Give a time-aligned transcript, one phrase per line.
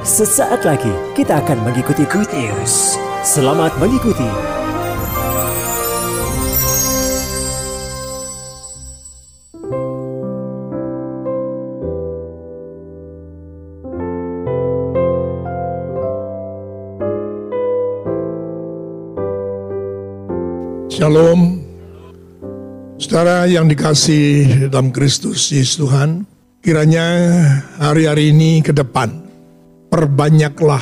[0.00, 2.96] Sesaat lagi kita akan mengikuti Good News.
[3.20, 4.24] Selamat mengikuti.
[20.88, 21.60] Shalom,
[22.96, 26.24] saudara yang dikasih dalam Kristus Yesus Tuhan,
[26.64, 27.04] kiranya
[27.76, 29.29] hari-hari ini ke depan,
[30.00, 30.80] perbanyaklah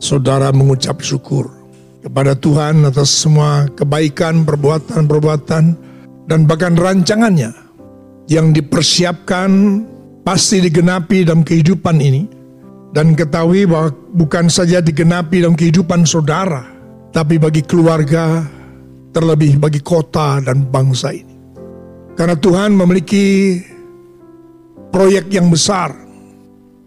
[0.00, 1.52] saudara mengucap syukur
[2.00, 5.64] kepada Tuhan atas semua kebaikan, perbuatan-perbuatan,
[6.24, 7.52] dan bahkan rancangannya
[8.32, 9.84] yang dipersiapkan
[10.24, 12.24] pasti digenapi dalam kehidupan ini.
[12.88, 16.64] Dan ketahui bahwa bukan saja digenapi dalam kehidupan saudara,
[17.12, 18.40] tapi bagi keluarga,
[19.12, 21.36] terlebih bagi kota dan bangsa ini.
[22.16, 23.60] Karena Tuhan memiliki
[24.88, 26.07] proyek yang besar,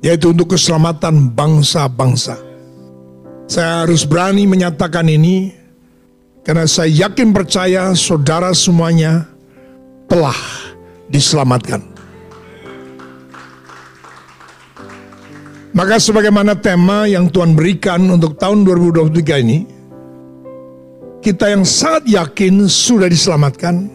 [0.01, 2.35] yaitu untuk keselamatan bangsa-bangsa.
[3.45, 5.53] Saya harus berani menyatakan ini,
[6.41, 9.29] karena saya yakin percaya saudara semuanya
[10.09, 10.37] telah
[11.07, 11.85] diselamatkan.
[15.71, 19.59] Maka sebagaimana tema yang Tuhan berikan untuk tahun 2023 ini,
[21.23, 23.87] kita yang sangat yakin sudah diselamatkan,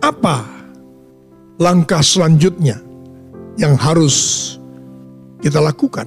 [0.00, 0.48] apa
[1.60, 2.80] langkah selanjutnya
[3.60, 4.56] yang harus
[5.42, 6.06] kita lakukan?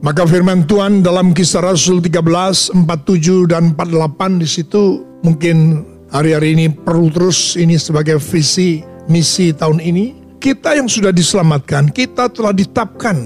[0.00, 6.72] Maka firman Tuhan dalam kisah Rasul 13, 47 dan 48 di situ mungkin hari-hari ini
[6.72, 8.80] perlu terus ini sebagai visi
[9.12, 10.16] misi tahun ini.
[10.40, 13.20] Kita yang sudah diselamatkan, kita telah ditapkan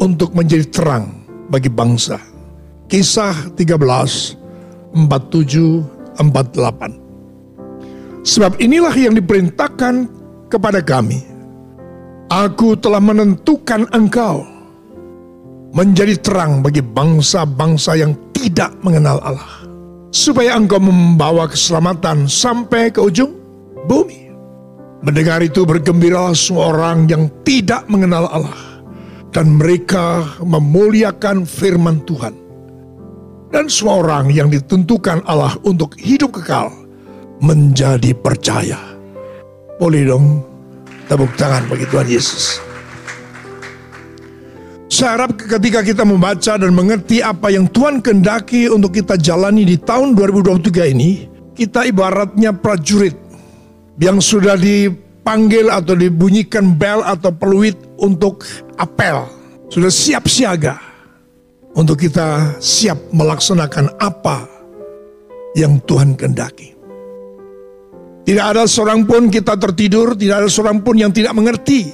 [0.00, 1.12] untuk menjadi terang
[1.52, 2.16] bagi bangsa.
[2.88, 7.04] Kisah 13 47 48.
[8.24, 10.08] Sebab inilah yang diperintahkan
[10.48, 11.33] kepada kami.
[12.32, 14.44] Aku telah menentukan engkau
[15.74, 19.66] menjadi terang bagi bangsa-bangsa yang tidak mengenal Allah.
[20.14, 23.34] Supaya engkau membawa keselamatan sampai ke ujung
[23.90, 24.30] bumi.
[25.04, 28.64] Mendengar itu bergembiralah semua orang yang tidak mengenal Allah
[29.34, 32.32] dan mereka memuliakan firman Tuhan.
[33.50, 36.72] Dan semua orang yang ditentukan Allah untuk hidup kekal
[37.42, 38.78] menjadi percaya.
[39.76, 40.53] Boleh dong
[41.08, 42.60] tepuk tangan bagi Tuhan Yesus.
[44.94, 49.74] Saya harap ketika kita membaca dan mengerti apa yang Tuhan kendaki untuk kita jalani di
[49.74, 51.26] tahun 2023 ini,
[51.58, 53.18] kita ibaratnya prajurit
[53.98, 58.46] yang sudah dipanggil atau dibunyikan bel atau peluit untuk
[58.78, 59.26] apel.
[59.66, 60.78] Sudah siap siaga
[61.74, 64.46] untuk kita siap melaksanakan apa
[65.58, 66.73] yang Tuhan kendaki.
[68.24, 71.92] Tidak ada seorang pun kita tertidur, tidak ada seorang pun yang tidak mengerti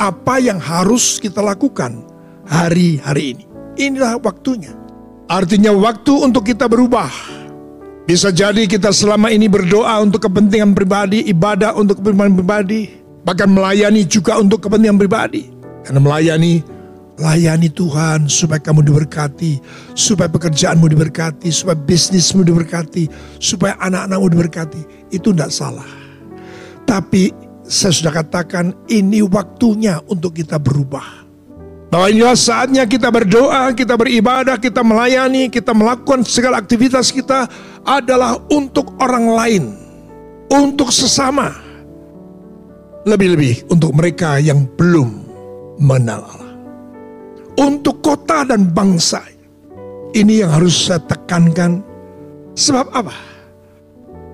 [0.00, 2.00] apa yang harus kita lakukan
[2.48, 3.44] hari-hari ini.
[3.76, 4.72] Inilah waktunya.
[5.28, 7.12] Artinya waktu untuk kita berubah.
[8.08, 12.80] Bisa jadi kita selama ini berdoa untuk kepentingan pribadi, ibadah untuk kepentingan pribadi,
[13.22, 15.52] bahkan melayani juga untuk kepentingan pribadi.
[15.84, 16.64] Karena melayani,
[17.20, 19.60] layani Tuhan supaya kamu diberkati,
[19.92, 24.82] supaya pekerjaanmu diberkati, supaya bisnismu diberkati, supaya anak-anakmu diberkati.
[25.12, 25.86] Itu tidak salah.
[26.88, 27.30] Tapi
[27.62, 31.28] saya sudah katakan ini waktunya untuk kita berubah.
[31.90, 37.50] Bahwa inilah saatnya kita berdoa, kita beribadah, kita melayani, kita melakukan segala aktivitas kita
[37.82, 39.64] adalah untuk orang lain,
[40.54, 41.50] untuk sesama,
[43.02, 45.26] lebih-lebih untuk mereka yang belum
[45.82, 46.39] mengenal.
[47.58, 49.24] Untuk kota dan bangsa.
[50.10, 51.82] Ini yang harus saya tekankan.
[52.54, 53.14] Sebab apa?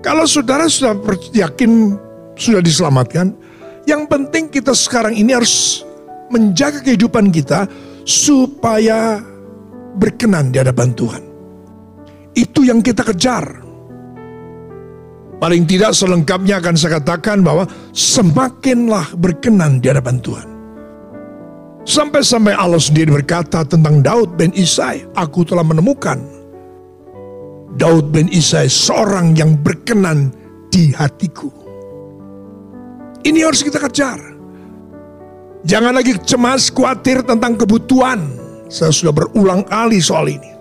[0.01, 0.97] Kalau saudara sudah
[1.33, 1.97] yakin
[2.37, 3.33] sudah diselamatkan,
[3.89, 5.85] yang penting kita sekarang ini harus
[6.27, 7.65] menjaga kehidupan kita
[8.03, 9.21] supaya
[9.97, 11.23] berkenan di hadapan Tuhan.
[12.37, 13.65] Itu yang kita kejar.
[15.37, 20.56] Paling tidak selengkapnya akan saya katakan bahwa semakinlah berkenan di hadapan Tuhan.
[21.87, 26.19] Sampai-sampai Allah sendiri berkata tentang Daud bin Isai, aku telah menemukan
[27.79, 30.35] Daud bin Isai seorang yang berkenan
[30.67, 31.47] di hatiku.
[33.23, 34.19] Ini harus kita kejar.
[35.63, 38.35] Jangan lagi cemas, khawatir tentang kebutuhan.
[38.67, 40.51] Saya sudah berulang kali soal ini.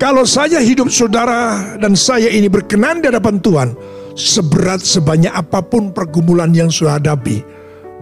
[0.00, 3.68] Kalau saja hidup saudara dan saya ini berkenan di hadapan Tuhan,
[4.16, 7.44] seberat sebanyak apa pun pergumulan yang sudah hadapi,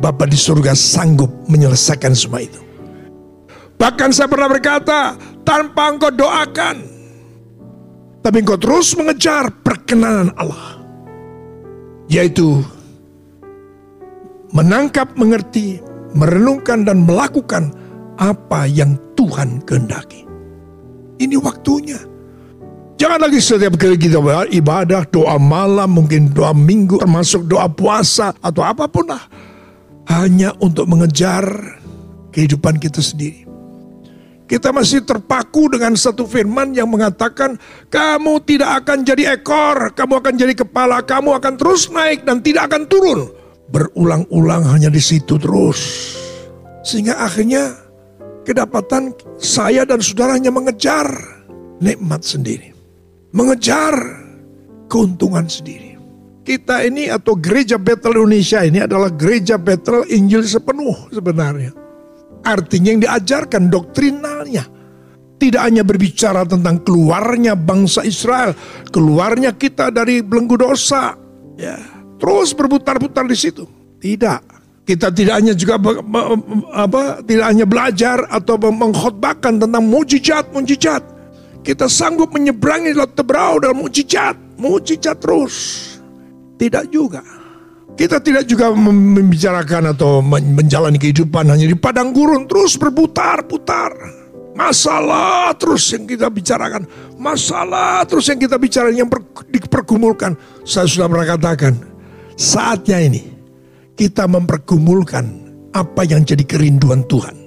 [0.00, 2.61] Bapa di surga sanggup menyelesaikan semua itu.
[3.76, 6.76] Bahkan saya pernah berkata, tanpa engkau doakan,
[8.20, 10.81] tapi engkau terus mengejar perkenanan Allah.
[12.08, 12.61] Yaitu
[14.52, 15.81] menangkap, mengerti,
[16.12, 17.73] merenungkan dan melakukan
[18.20, 20.29] apa yang Tuhan kehendaki.
[21.20, 22.00] Ini waktunya.
[23.00, 24.20] Jangan lagi setiap kali kita
[24.53, 29.25] ibadah, doa malam, mungkin doa minggu, termasuk doa puasa atau apa pun lah.
[30.11, 31.47] Hanya untuk mengejar
[32.35, 33.47] kehidupan kita sendiri.
[34.51, 37.55] Kita masih terpaku dengan satu firman yang mengatakan,
[37.87, 42.67] kamu tidak akan jadi ekor, kamu akan jadi kepala, kamu akan terus naik dan tidak
[42.67, 43.31] akan turun.
[43.71, 45.79] Berulang-ulang hanya di situ terus.
[46.83, 47.79] Sehingga akhirnya
[48.43, 51.06] kedapatan saya dan saudaranya mengejar
[51.79, 52.75] nikmat sendiri.
[53.31, 53.95] Mengejar
[54.91, 55.90] keuntungan sendiri.
[56.41, 61.81] Kita ini atau gereja Betel Indonesia ini adalah gereja Betel Injil sepenuh sebenarnya
[62.41, 64.65] Artinya yang diajarkan doktrinalnya.
[65.41, 68.53] Tidak hanya berbicara tentang keluarnya bangsa Israel,
[68.93, 71.17] keluarnya kita dari belenggu dosa,
[71.57, 71.81] ya,
[72.21, 73.65] terus berputar-putar di situ.
[74.05, 74.41] Tidak,
[74.85, 75.81] kita tidak hanya juga
[76.77, 81.03] apa, tidak hanya belajar atau mengkhotbahkan tentang mujizat-mujizat.
[81.65, 85.89] Kita sanggup menyeberangi laut Tebrau dalam mujizat, mujizat terus.
[86.61, 87.25] Tidak juga.
[87.97, 94.21] Kita tidak juga membicarakan atau menjalani kehidupan hanya di padang gurun terus berputar-putar.
[94.53, 96.85] Masalah terus yang kita bicarakan,
[97.17, 99.09] masalah terus yang kita bicarakan yang
[99.49, 100.37] dipergumulkan.
[100.69, 101.73] Saya sudah pernah katakan,
[102.37, 103.25] saatnya ini
[103.97, 105.25] kita mempergumulkan
[105.73, 107.41] apa yang jadi kerinduan Tuhan.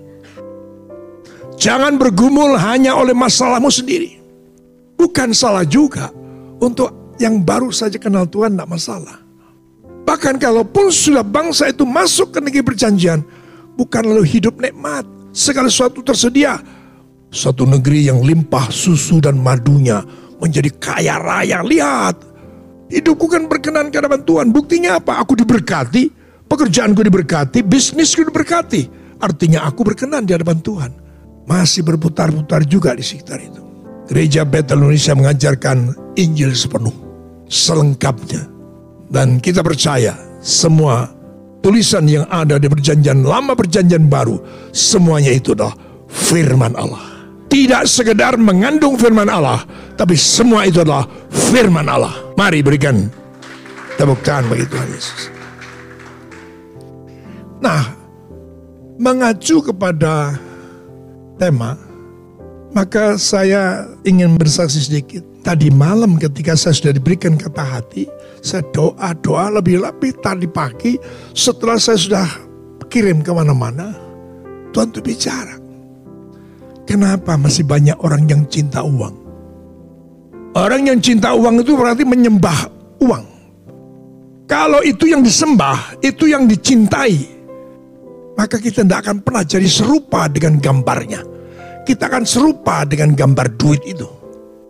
[1.53, 4.17] Jangan bergumul hanya oleh masalahmu sendiri.
[4.97, 6.09] Bukan salah juga
[6.57, 9.17] untuk yang baru saja kenal Tuhan tidak masalah.
[10.03, 13.23] Bahkan kalaupun sudah bangsa itu masuk ke negeri perjanjian,
[13.79, 15.07] bukan lalu hidup nikmat.
[15.33, 16.61] Segala sesuatu tersedia.
[17.33, 20.05] Satu negeri yang limpah susu dan madunya
[20.37, 21.65] menjadi kaya raya.
[21.65, 22.15] Lihat,
[22.93, 24.53] hidupku kan berkenan ke hadapan Tuhan.
[24.53, 25.17] Buktinya apa?
[25.17, 26.13] Aku diberkati,
[26.45, 28.85] pekerjaanku diberkati, bisnisku diberkati.
[29.17, 30.91] Artinya aku berkenan di hadapan Tuhan.
[31.49, 33.62] Masih berputar-putar juga di sekitar itu.
[34.13, 35.77] Gereja Betel Indonesia mengajarkan
[36.21, 36.93] Injil sepenuh,
[37.49, 38.45] selengkapnya
[39.09, 41.09] dan kita percaya semua
[41.65, 44.37] tulisan yang ada di perjanjian lama perjanjian baru
[44.69, 45.73] semuanya itu adalah
[46.05, 47.01] firman Allah.
[47.49, 49.65] Tidak sekedar mengandung firman Allah,
[49.97, 52.13] tapi semua itu adalah firman Allah.
[52.37, 53.09] Mari berikan
[53.97, 55.21] tepuk tangan bagi Tuhan Yesus.
[57.65, 57.81] Nah,
[58.97, 60.37] mengacu kepada
[61.37, 61.77] tema,
[62.73, 65.21] maka saya ingin bersaksi sedikit.
[65.45, 68.09] Tadi malam ketika saya sudah diberikan kata hati,
[68.41, 70.97] saya doa-doa lebih-lebih tadi pagi
[71.37, 72.27] setelah saya sudah
[72.89, 73.93] kirim ke mana-mana.
[74.73, 75.55] Tuhan itu bicara.
[76.89, 79.15] Kenapa masih banyak orang yang cinta uang?
[80.53, 82.69] Orang yang cinta uang itu berarti menyembah
[83.01, 83.25] uang.
[84.45, 87.25] Kalau itu yang disembah, itu yang dicintai,
[88.37, 91.32] maka kita tidak akan pernah jadi serupa dengan gambarnya.
[91.83, 94.07] Kita akan serupa dengan gambar duit itu.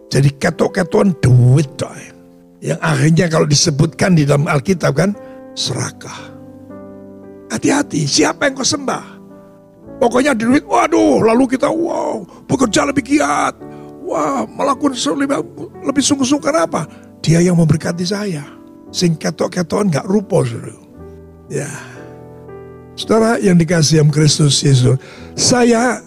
[0.10, 2.13] Jadi ketok-ketokan duit doy
[2.63, 5.12] yang akhirnya kalau disebutkan di dalam Alkitab kan
[5.51, 6.31] serakah.
[7.51, 9.06] Hati-hati, siapa yang kau sembah?
[10.00, 13.54] Pokoknya di duit, waduh, lalu kita wow, bekerja lebih giat.
[14.07, 15.44] Wah, melakukan lebih,
[15.83, 16.88] lebih sungguh-sungguh apa?
[17.19, 18.48] Dia yang memberkati saya.
[18.95, 20.75] Sing ketok-ketokan gak rupo, saudara.
[21.51, 21.69] Ya.
[22.95, 24.98] Saudara yang dikasih yang Kristus Yesus,
[25.36, 26.00] saya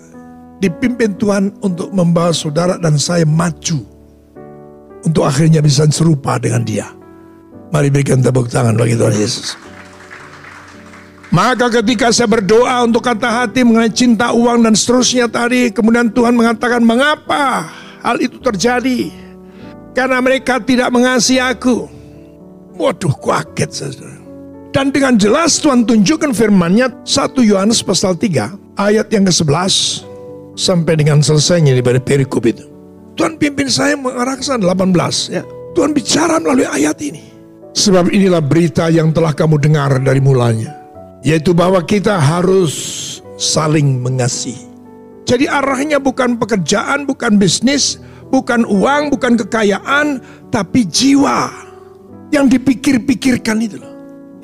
[0.60, 3.84] dipimpin Tuhan untuk membawa saudara dan saya maju
[5.04, 6.86] untuk akhirnya bisa serupa dengan dia.
[7.70, 9.58] Mari berikan tepuk tangan bagi Tuhan Yesus.
[11.34, 16.32] Maka ketika saya berdoa untuk kata hati mengenai cinta uang dan seterusnya tadi, kemudian Tuhan
[16.32, 17.66] mengatakan, mengapa
[18.00, 19.10] hal itu terjadi?
[19.92, 21.90] Karena mereka tidak mengasihi aku.
[22.78, 24.12] Waduh, kaget saya.
[24.70, 30.04] Dan dengan jelas Tuhan tunjukkan firman-Nya 1 Yohanes pasal 3 ayat yang ke-11
[30.56, 32.64] sampai dengan selesainya dari perikop itu.
[33.16, 34.92] Tuhan pimpin saya mengarah ke sana 18
[35.32, 35.44] ya.
[35.76, 37.22] Tuhan bicara melalui ayat ini.
[37.76, 40.72] Sebab inilah berita yang telah kamu dengar dari mulanya.
[41.20, 42.72] Yaitu bahwa kita harus
[43.36, 44.64] saling mengasihi.
[45.28, 50.22] Jadi arahnya bukan pekerjaan, bukan bisnis, bukan uang, bukan kekayaan,
[50.54, 51.50] tapi jiwa
[52.30, 53.92] yang dipikir-pikirkan itu loh.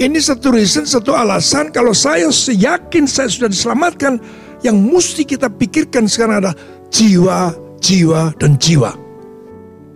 [0.03, 4.19] Ini satu reason, satu alasan kalau saya yakin saya sudah diselamatkan,
[4.63, 6.57] yang mesti kita pikirkan sekarang adalah
[6.89, 8.95] jiwa jiwa dan jiwa.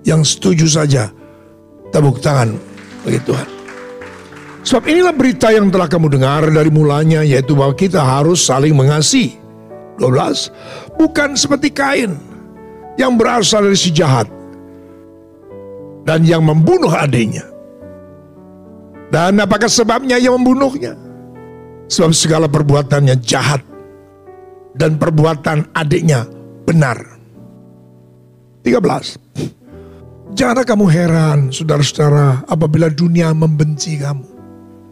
[0.02, 1.08] Yang setuju saja,
[1.94, 2.58] tepuk tangan
[3.06, 3.48] bagi Tuhan.
[4.66, 9.38] Sebab inilah berita yang telah kamu dengar dari mulanya, yaitu bahwa kita harus saling mengasihi.
[9.96, 10.98] 12.
[11.00, 12.18] Bukan seperti kain
[13.00, 14.28] yang berasal dari si jahat
[16.04, 17.46] dan yang membunuh adiknya.
[19.08, 20.98] Dan apakah sebabnya yang membunuhnya?
[21.86, 23.62] Sebab segala perbuatannya jahat
[24.76, 26.28] dan perbuatan adiknya
[26.68, 27.00] benar.
[28.62, 30.36] 13.
[30.36, 34.26] Janganlah kamu heran, saudara-saudara, apabila dunia membenci kamu.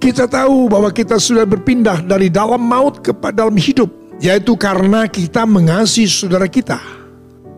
[0.00, 3.90] Kita tahu bahwa kita sudah berpindah dari dalam maut kepada dalam hidup,
[4.22, 6.80] yaitu karena kita mengasihi saudara kita.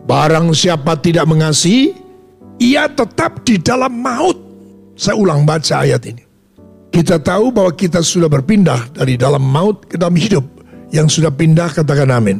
[0.08, 1.94] Barang siapa tidak mengasihi,
[2.56, 4.38] ia tetap di dalam maut.
[4.96, 6.24] Saya ulang baca ayat ini.
[6.88, 10.55] Kita tahu bahwa kita sudah berpindah dari dalam maut ke dalam hidup.
[10.94, 12.38] Yang sudah pindah katakan amin.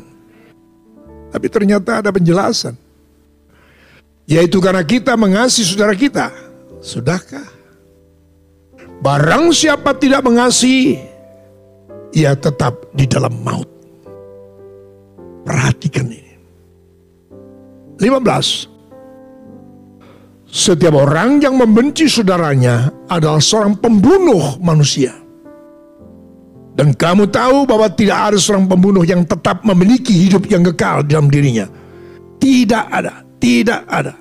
[1.31, 2.79] Tapi ternyata ada penjelasan.
[4.27, 6.31] Yaitu karena kita mengasihi saudara kita.
[6.83, 7.47] Sudahkah?
[9.03, 10.97] Barang siapa tidak mengasihi,
[12.17, 13.69] ia tetap di dalam maut.
[15.45, 16.33] Perhatikan ini.
[18.01, 18.73] 15.
[20.47, 25.26] Setiap orang yang membenci saudaranya adalah seorang pembunuh manusia.
[26.77, 31.33] Dan kamu tahu bahwa tidak ada seorang pembunuh yang tetap memiliki hidup yang kekal dalam
[31.33, 31.65] dirinya.
[32.37, 34.13] Tidak ada, tidak ada.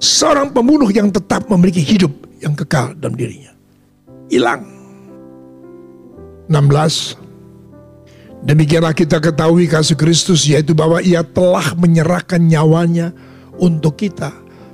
[0.00, 3.52] Seorang pembunuh yang tetap memiliki hidup yang kekal dalam dirinya.
[4.32, 4.64] Hilang.
[6.48, 7.20] 16.
[8.42, 13.12] Demikianlah kita ketahui kasih Kristus yaitu bahwa ia telah menyerahkan nyawanya
[13.60, 14.32] untuk kita.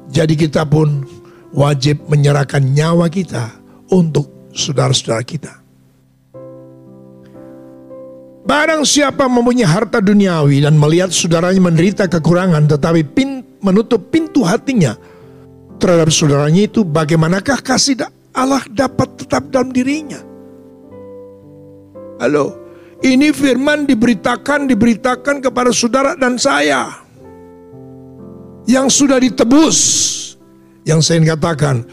[0.09, 1.05] Jadi kita pun
[1.53, 3.59] wajib menyerahkan nyawa kita
[3.93, 5.58] untuk saudara-saudara kita.
[8.49, 14.97] Barang siapa mempunyai harta duniawi dan melihat saudaranya menderita kekurangan tetapi pin, menutup pintu hatinya
[15.77, 20.25] terhadap saudaranya itu bagaimanakah kasih Allah dapat tetap dalam dirinya?
[22.17, 22.57] Halo,
[23.05, 27.05] ini firman diberitakan diberitakan kepada saudara dan saya
[28.65, 29.77] yang sudah ditebus.
[30.89, 31.85] Yang saya katakan,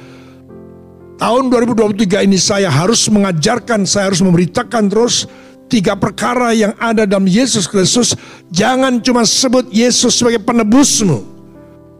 [1.19, 5.27] tahun 2023 ini saya harus mengajarkan, saya harus memberitakan terus
[5.67, 8.13] tiga perkara yang ada dalam Yesus Kristus,
[8.53, 11.21] jangan cuma sebut Yesus sebagai penebusmu,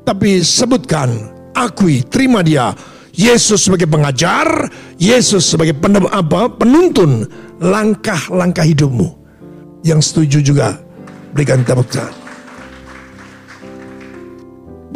[0.06, 1.10] tapi sebutkan,
[1.54, 2.74] akui, terima dia.
[3.16, 4.68] Yesus sebagai pengajar,
[5.00, 7.24] Yesus sebagai pen, apa, penuntun
[7.64, 9.08] langkah-langkah hidupmu.
[9.88, 10.68] Yang setuju juga
[11.32, 12.25] berikan tepuk tangan.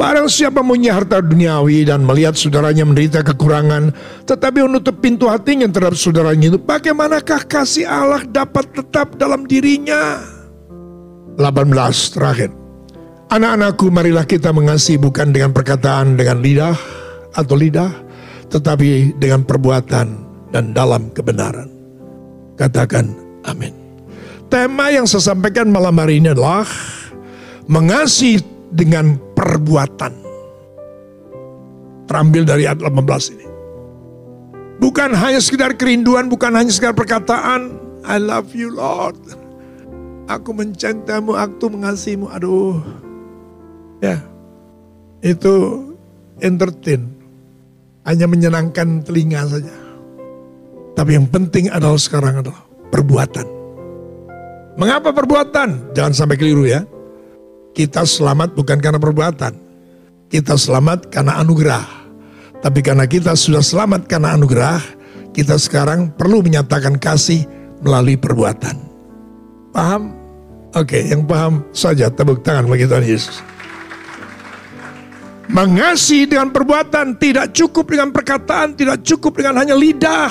[0.00, 3.92] Barang siapa punya harta duniawi dan melihat saudaranya menderita kekurangan,
[4.24, 10.24] tetapi menutup pintu hatinya terhadap saudaranya itu, bagaimanakah kasih Allah dapat tetap dalam dirinya?
[11.36, 12.48] 18 terakhir.
[13.28, 16.80] Anak-anakku marilah kita mengasihi bukan dengan perkataan dengan lidah
[17.36, 17.92] atau lidah,
[18.48, 20.06] tetapi dengan perbuatan
[20.48, 21.68] dan dalam kebenaran.
[22.56, 23.04] Katakan
[23.44, 23.76] amin.
[24.48, 26.64] Tema yang saya sampaikan malam hari ini adalah
[27.68, 28.40] mengasihi
[28.70, 30.12] dengan perbuatan.
[32.04, 33.46] Terambil dari ayat 18 ini.
[34.76, 39.16] Bukan hanya sekedar kerinduan, bukan hanya sekedar perkataan, I love you Lord.
[40.28, 42.28] Aku mencintaimu, aku mengasihimu.
[42.28, 42.84] Aduh.
[44.04, 44.20] Ya.
[45.24, 45.84] Itu
[46.40, 47.08] entertain.
[48.04, 49.74] Hanya menyenangkan telinga saja.
[50.96, 53.46] Tapi yang penting adalah sekarang adalah perbuatan.
[54.80, 55.92] Mengapa perbuatan?
[55.92, 56.84] Jangan sampai keliru ya.
[57.80, 59.56] Kita selamat bukan karena perbuatan.
[60.28, 61.88] Kita selamat karena anugerah.
[62.60, 64.84] Tapi karena kita sudah selamat karena anugerah,
[65.32, 67.48] kita sekarang perlu menyatakan kasih
[67.80, 68.76] melalui perbuatan.
[69.72, 70.12] Paham?
[70.76, 73.40] Oke, yang paham saja tepuk tangan bagi Tuhan Yesus.
[75.48, 80.28] Mengasihi dengan perbuatan tidak cukup dengan perkataan, tidak cukup dengan hanya lidah.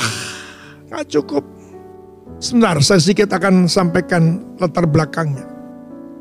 [0.85, 1.41] Nggak cukup.
[2.37, 5.58] Sebentar, saya sedikit akan sampaikan latar belakangnya.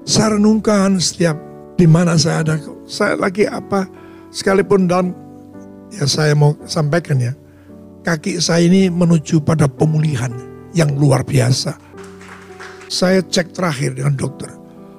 [0.05, 1.39] Saya renungkan setiap
[1.79, 2.55] di mana saya ada.
[2.85, 3.87] Saya lagi apa
[4.35, 5.15] sekalipun dalam
[5.95, 7.33] ya saya mau sampaikan ya.
[8.03, 10.33] Kaki saya ini menuju pada pemulihan
[10.73, 11.77] yang luar biasa.
[12.89, 14.49] Saya cek terakhir dengan dokter.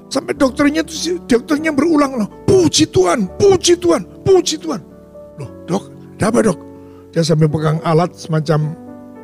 [0.10, 2.29] Sampai dokternya tuh dokternya berulang loh.
[2.46, 4.82] Puji Tuhan, puji Tuhan, puji Tuhan.
[5.38, 5.84] Loh dok,
[6.18, 6.60] ada apa dok?
[7.13, 8.77] Dia sampai pegang alat semacam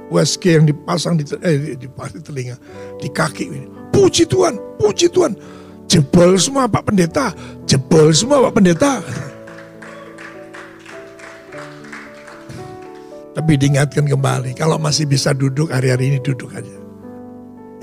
[0.10, 2.58] USG yang dipasang di, eh, di, di telinga,
[3.02, 3.70] di kaki ini.
[3.90, 5.34] Puji Tuhan, puji Tuhan.
[5.86, 7.32] Jebol semua Pak Pendeta,
[7.70, 9.00] jebol semua Pak Pendeta.
[13.36, 16.76] Tapi diingatkan kembali, kalau masih bisa duduk hari-hari ini duduk aja.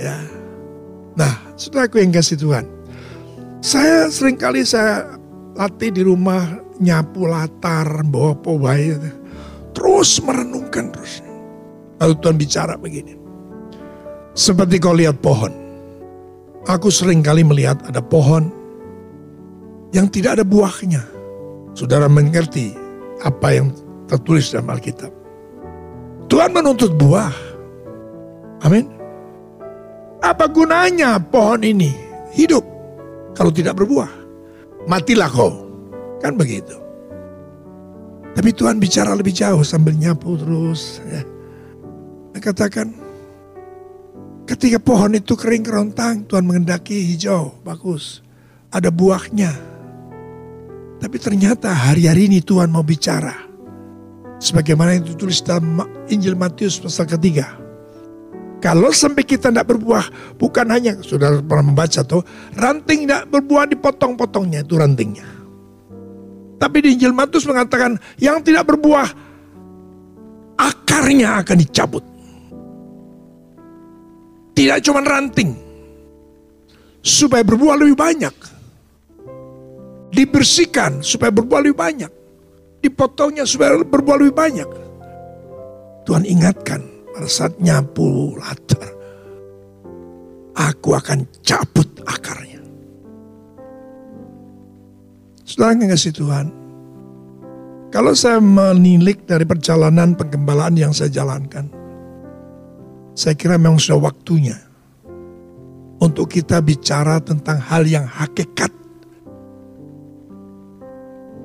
[0.01, 0.17] Ya.
[1.13, 2.65] Nah, sudah aku yang kasih Tuhan.
[3.63, 5.07] Saya sering kali saya
[5.55, 8.97] latih di rumah nyapu latar, bawa powai,
[9.77, 11.23] terus merenungkan terus.
[12.03, 13.15] Lalu Tuhan bicara begini.
[14.35, 15.62] Seperti kau lihat pohon.
[16.71, 18.51] Aku sering kali melihat ada pohon
[19.91, 21.03] yang tidak ada buahnya.
[21.75, 22.71] Saudara mengerti
[23.25, 23.75] apa yang
[24.07, 25.11] tertulis dalam Alkitab.
[26.31, 27.35] Tuhan menuntut buah.
[28.63, 28.87] Amin.
[30.23, 31.91] Apa gunanya pohon ini
[32.31, 32.63] hidup?
[33.35, 34.13] Kalau tidak berbuah,
[34.87, 35.67] matilah kau.
[36.23, 36.79] Kan begitu.
[38.33, 41.03] Tapi Tuhan bicara lebih jauh sambil nyapu terus.
[41.11, 41.27] Ya.
[42.33, 42.95] Dia katakan,
[44.47, 48.25] ketika pohon itu kering kerontang, Tuhan mengendaki hijau, bagus.
[48.73, 49.53] Ada buahnya.
[51.03, 53.35] Tapi ternyata hari-hari ini Tuhan mau bicara.
[54.43, 57.59] Sebagaimana yang ditulis dalam Injil Matius pasal ketiga.
[58.63, 62.23] Kalau sampai kita tidak berbuah, bukan hanya, sudah pernah membaca tuh,
[62.55, 65.27] ranting tidak berbuah dipotong-potongnya itu rantingnya.
[66.63, 69.11] Tapi di Injil Matius mengatakan yang tidak berbuah
[70.55, 72.12] akarnya akan dicabut.
[74.53, 75.57] Tidak cuma ranting.
[77.03, 78.35] Supaya berbuah lebih banyak.
[80.13, 82.13] Dibersihkan supaya berbuah lebih banyak.
[82.85, 84.69] Dipotongnya supaya berbuah lebih banyak.
[86.05, 86.83] Tuhan ingatkan
[87.15, 88.91] pada saat nyapu latar.
[90.53, 92.61] Aku akan cabut akarnya.
[95.49, 96.47] Saudara kasih Tuhan,
[97.93, 101.69] kalau saya menilik dari perjalanan penggembalaan yang saya jalankan,
[103.13, 104.57] saya kira memang sudah waktunya
[106.01, 108.73] untuk kita bicara tentang hal yang hakikat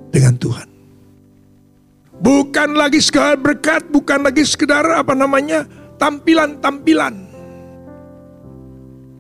[0.10, 0.68] dengan Tuhan.
[2.18, 5.70] Bukan lagi sekedar berkat, bukan lagi sekedar apa namanya
[6.02, 7.30] tampilan-tampilan.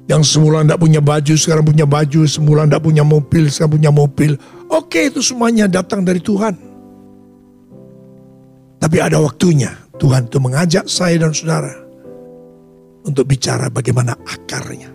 [0.08, 2.24] Yang semula tidak punya baju, sekarang punya baju.
[2.25, 4.39] Semula tidak punya mobil, sekarang punya mobil.
[4.72, 6.56] Oke, itu semuanya datang dari Tuhan.
[8.80, 11.87] Tapi ada waktunya Tuhan itu mengajak saya dan saudara
[13.08, 14.92] untuk bicara bagaimana akarnya.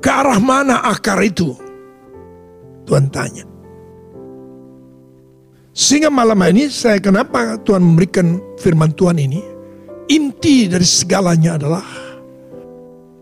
[0.00, 1.52] Ke arah mana akar itu?
[2.88, 3.44] Tuhan tanya.
[5.76, 9.38] Sehingga malam ini saya kenapa Tuhan memberikan firman Tuhan ini?
[10.08, 11.84] Inti dari segalanya adalah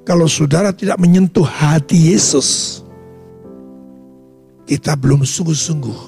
[0.06, 2.80] kalau saudara tidak menyentuh hati Yesus,
[4.64, 5.99] kita belum sungguh-sungguh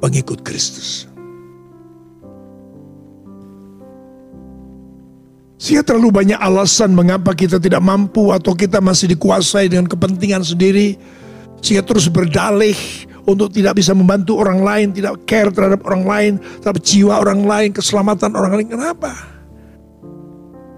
[0.00, 1.04] pengikut Kristus.
[5.56, 11.00] Sehingga terlalu banyak alasan mengapa kita tidak mampu atau kita masih dikuasai dengan kepentingan sendiri.
[11.64, 12.76] Sehingga terus berdalih
[13.24, 17.68] untuk tidak bisa membantu orang lain, tidak care terhadap orang lain, terhadap jiwa orang lain,
[17.72, 18.68] keselamatan orang lain.
[18.68, 19.12] Kenapa?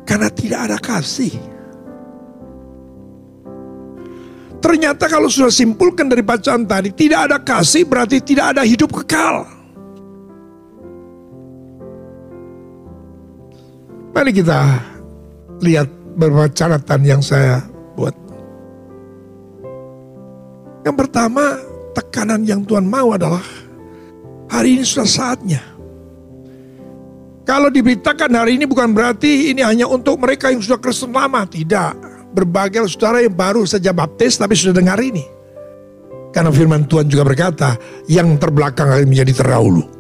[0.07, 1.35] Karena tidak ada kasih.
[4.59, 9.58] Ternyata kalau sudah simpulkan dari bacaan tadi, tidak ada kasih berarti tidak ada hidup kekal.
[14.13, 14.59] Mari kita
[15.63, 17.63] lihat beberapa catatan yang saya
[17.95, 18.15] buat.
[20.83, 21.59] Yang pertama,
[21.95, 23.45] tekanan yang Tuhan mau adalah
[24.49, 25.63] hari ini sudah saatnya.
[27.49, 31.97] Kalau diberitakan hari ini bukan berarti ini hanya untuk mereka yang sudah Kristen lama, tidak
[32.37, 35.25] berbagai saudara yang baru saja baptis tapi sudah dengar ini.
[36.29, 39.98] Karena firman Tuhan juga berkata, yang terbelakang akan menjadi terdahulu.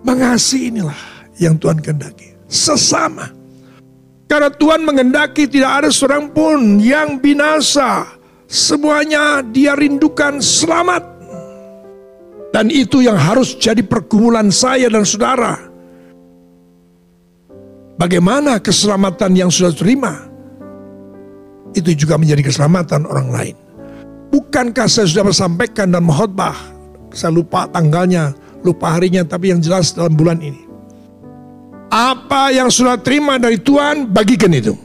[0.00, 1.00] Mengasihi inilah
[1.36, 2.32] yang Tuhan kehendaki.
[2.50, 3.30] Sesama.
[4.30, 8.06] Karena Tuhan mengendaki tidak ada seorang pun yang binasa.
[8.46, 11.02] Semuanya dia rindukan selamat.
[12.50, 15.54] Dan itu yang harus jadi pergumulan saya dan saudara.
[17.94, 20.26] Bagaimana keselamatan yang sudah terima?
[21.70, 23.56] Itu juga menjadi keselamatan orang lain.
[24.34, 26.54] Bukankah saya sudah sampaikan dan mengkhotbah?
[27.14, 30.68] Saya lupa tanggalnya, lupa harinya, tapi yang jelas dalam bulan ini.
[31.90, 34.78] Apa yang sudah terima dari Tuhan, bagikan itu.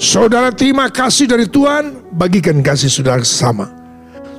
[0.00, 3.68] Saudara terima kasih dari Tuhan, bagikan kasih saudara sama.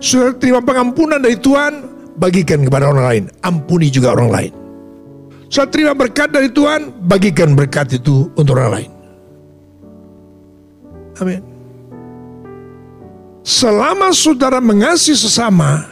[0.01, 1.86] Saudara terima pengampunan dari Tuhan,
[2.17, 3.23] bagikan kepada orang lain.
[3.45, 4.53] Ampuni juga orang lain.
[5.49, 8.91] Saudara terima berkat dari Tuhan, bagikan berkat itu untuk orang lain.
[11.21, 11.41] Amin.
[13.41, 15.86] Selama saudara mengasihi sesama,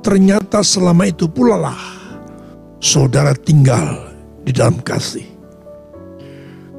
[0.00, 1.80] ternyata selama itu pula lah
[2.80, 4.10] saudara tinggal
[4.44, 5.28] di dalam kasih.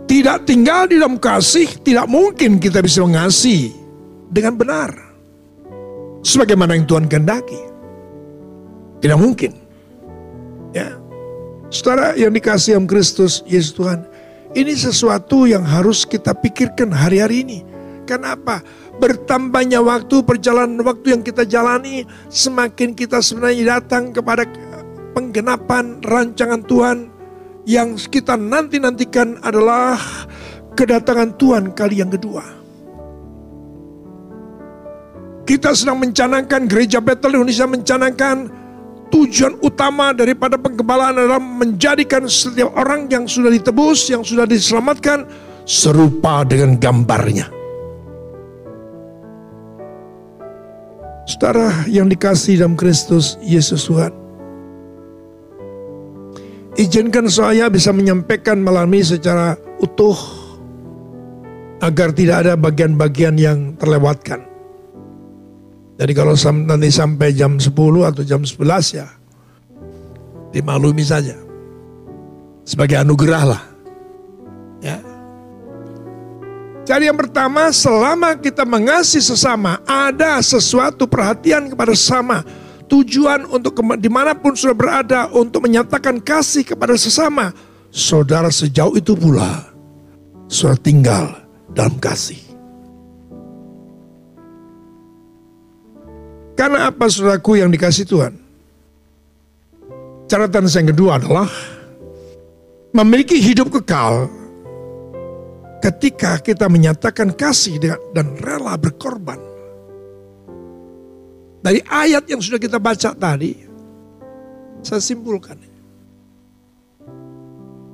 [0.09, 3.71] Tidak tinggal di dalam kasih, tidak mungkin kita bisa mengasihi
[4.27, 4.91] dengan benar
[6.19, 7.61] sebagaimana yang Tuhan kehendaki.
[8.99, 9.55] Tidak mungkin.
[10.75, 10.99] Ya.
[11.71, 14.03] Saudara yang dikasih om Kristus, Yesus Tuhan,
[14.51, 17.59] ini sesuatu yang harus kita pikirkan hari-hari ini.
[18.03, 18.59] Kenapa?
[19.01, 24.45] Bertambahnya waktu, perjalanan waktu yang kita jalani, semakin kita sebenarnya datang kepada
[25.17, 26.97] penggenapan rancangan Tuhan
[27.65, 29.97] yang kita nanti-nantikan adalah
[30.77, 32.45] kedatangan Tuhan kali yang kedua.
[35.49, 38.47] Kita sedang mencanangkan gereja Betel Indonesia mencanangkan
[39.11, 45.27] tujuan utama daripada penggembalaan adalah menjadikan setiap orang yang sudah ditebus, yang sudah diselamatkan,
[45.67, 47.60] serupa dengan gambarnya.
[51.29, 54.13] Saudara yang dikasih dalam Kristus Yesus Tuhan.
[56.79, 60.15] Izinkan saya bisa menyampaikan malam ini secara utuh
[61.83, 64.47] agar tidak ada bagian-bagian yang terlewatkan.
[66.01, 66.33] Jadi kalau
[66.65, 67.69] nanti sampai jam 10
[68.01, 69.07] atau jam 11 ya
[70.51, 71.35] dimaklumi saja.
[72.67, 73.70] Sebagai anugerah lah.
[76.81, 82.41] Jadi yang pertama, selama kita mengasihi sesama, ada sesuatu perhatian kepada sesama.
[82.89, 87.55] Tujuan untuk di mana pun sudah berada untuk menyatakan kasih kepada sesama.
[87.87, 89.71] Saudara sejauh itu pula
[90.51, 91.31] sudah tinggal
[91.71, 92.39] dalam kasih.
[96.59, 98.33] Karena apa saudaraku yang dikasih Tuhan?
[100.27, 101.47] Catatan yang kedua adalah
[102.91, 104.40] memiliki hidup kekal
[105.81, 107.81] ketika kita menyatakan kasih
[108.13, 109.41] dan rela berkorban.
[111.61, 113.53] Dari ayat yang sudah kita baca tadi,
[114.81, 115.57] saya simpulkan.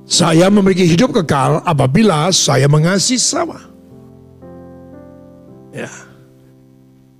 [0.07, 3.59] Saya memiliki hidup kekal apabila saya mengasihi sama.
[5.75, 5.91] Ya.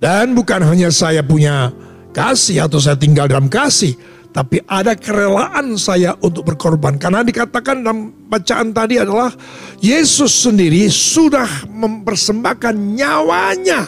[0.00, 1.68] Dan bukan hanya saya punya
[2.16, 3.92] kasih atau saya tinggal dalam kasih,
[4.38, 6.94] tapi ada kerelaan saya untuk berkorban.
[6.94, 9.34] Karena dikatakan dalam bacaan tadi adalah
[9.82, 13.82] Yesus sendiri sudah mempersembahkan nyawanya.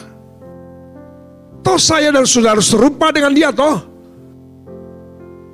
[1.63, 3.79] Toh saya dan saudara serupa dengan dia toh.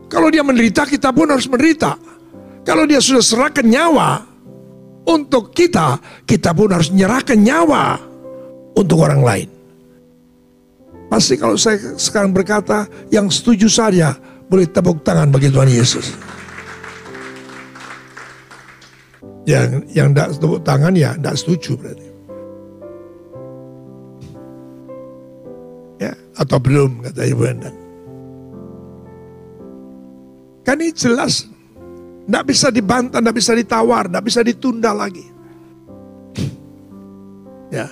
[0.09, 1.93] Kalau dia menderita, kita pun harus menderita.
[2.65, 4.25] Kalau dia sudah serahkan nyawa
[5.05, 8.01] untuk kita, kita pun harus menyerahkan nyawa
[8.73, 9.49] untuk orang lain.
[11.05, 16.15] Pasti kalau saya sekarang berkata, yang setuju saja boleh tepuk tangan bagi Tuhan Yesus.
[19.47, 22.07] Yang yang tidak tepuk tangan ya tidak setuju berarti.
[25.97, 27.77] Ya, atau belum kata Ibu Endang.
[30.67, 31.47] Kan ini jelas
[32.27, 35.25] tidak bisa dibantah, tidak bisa ditawar, tidak bisa ditunda lagi.
[37.71, 37.87] Ya.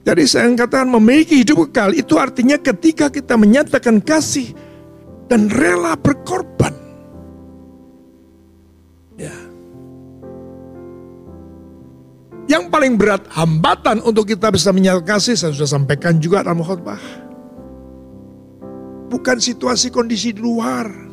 [0.00, 4.52] Jadi saya katakan memiliki hidup kekal itu artinya ketika kita menyatakan kasih
[5.30, 6.74] dan rela berkorban.
[9.14, 9.32] Ya.
[12.50, 16.98] Yang paling berat hambatan untuk kita bisa menyatakan kasih saya sudah sampaikan juga dalam khotbah.
[19.06, 21.10] Bukan situasi kondisi di luar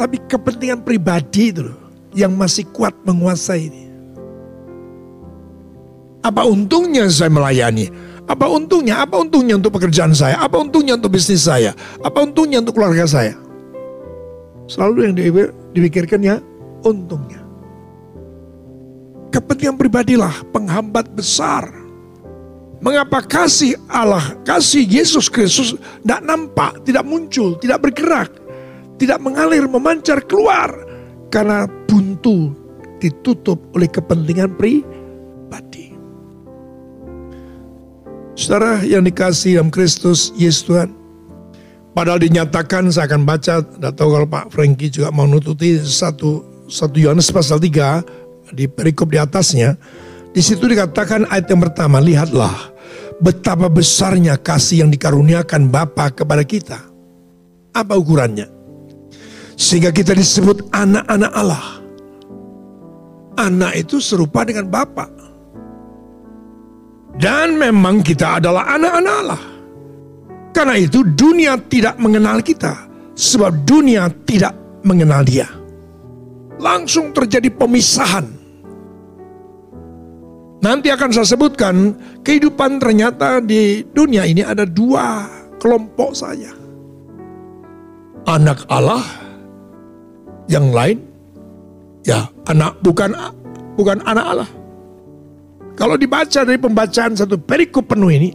[0.00, 1.76] tapi kepentingan pribadi itu loh,
[2.16, 3.84] yang masih kuat menguasai ini.
[6.24, 7.92] Apa untungnya saya melayani?
[8.30, 9.02] Apa untungnya?
[9.02, 10.38] Apa untungnya untuk pekerjaan saya?
[10.38, 11.74] Apa untungnya untuk bisnis saya?
[11.98, 13.34] Apa untungnya untuk keluarga saya?
[14.70, 15.14] Selalu yang
[15.74, 16.38] dipikirkan ya
[16.86, 17.42] untungnya.
[19.34, 21.66] Kepentingan pribadilah penghambat besar.
[22.78, 28.30] Mengapa kasih Allah, kasih Yesus Kristus tidak nampak, tidak muncul, tidak bergerak,
[28.96, 30.70] tidak mengalir, memancar keluar
[31.34, 32.54] karena buntu
[33.02, 35.89] ditutup oleh kepentingan pribadi.
[38.40, 40.96] Saudara yang dikasih dalam Kristus Yesus Tuhan,
[41.92, 46.96] padahal dinyatakan saya akan baca, tidak tahu kalau Pak Franky juga mau nututi satu satu
[46.96, 49.76] Yohanes pasal 3 di perikop di atasnya,
[50.32, 52.72] di situ dikatakan ayat yang pertama, lihatlah
[53.20, 56.80] betapa besarnya kasih yang dikaruniakan Bapa kepada kita.
[57.76, 58.48] Apa ukurannya?
[59.52, 61.64] Sehingga kita disebut anak-anak Allah.
[63.36, 65.19] Anak itu serupa dengan Bapak.
[67.16, 69.42] Dan memang kita adalah anak-anak Allah.
[70.50, 72.86] Karena itu dunia tidak mengenal kita.
[73.14, 75.48] Sebab dunia tidak mengenal dia.
[76.60, 78.26] Langsung terjadi pemisahan.
[80.60, 85.24] Nanti akan saya sebutkan kehidupan ternyata di dunia ini ada dua
[85.56, 86.52] kelompok saja.
[88.28, 89.00] Anak Allah
[90.52, 91.00] yang lain
[92.04, 93.16] ya anak bukan
[93.80, 94.50] bukan anak Allah.
[95.78, 98.30] Kalau dibaca dari pembacaan satu perikop penuh ini,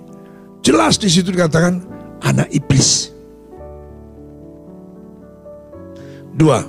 [0.65, 1.81] jelas di situ dikatakan
[2.25, 3.13] anak iblis.
[6.35, 6.59] Dua,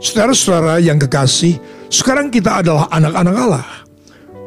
[0.00, 1.60] saudara-saudara yang kekasih,
[1.92, 3.68] sekarang kita adalah anak-anak Allah.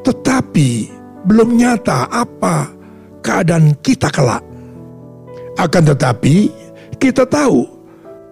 [0.02, 0.90] Tetapi
[1.30, 2.74] belum nyata apa
[3.22, 4.42] keadaan kita kelak.
[5.56, 6.50] Akan tetapi
[6.98, 7.70] kita tahu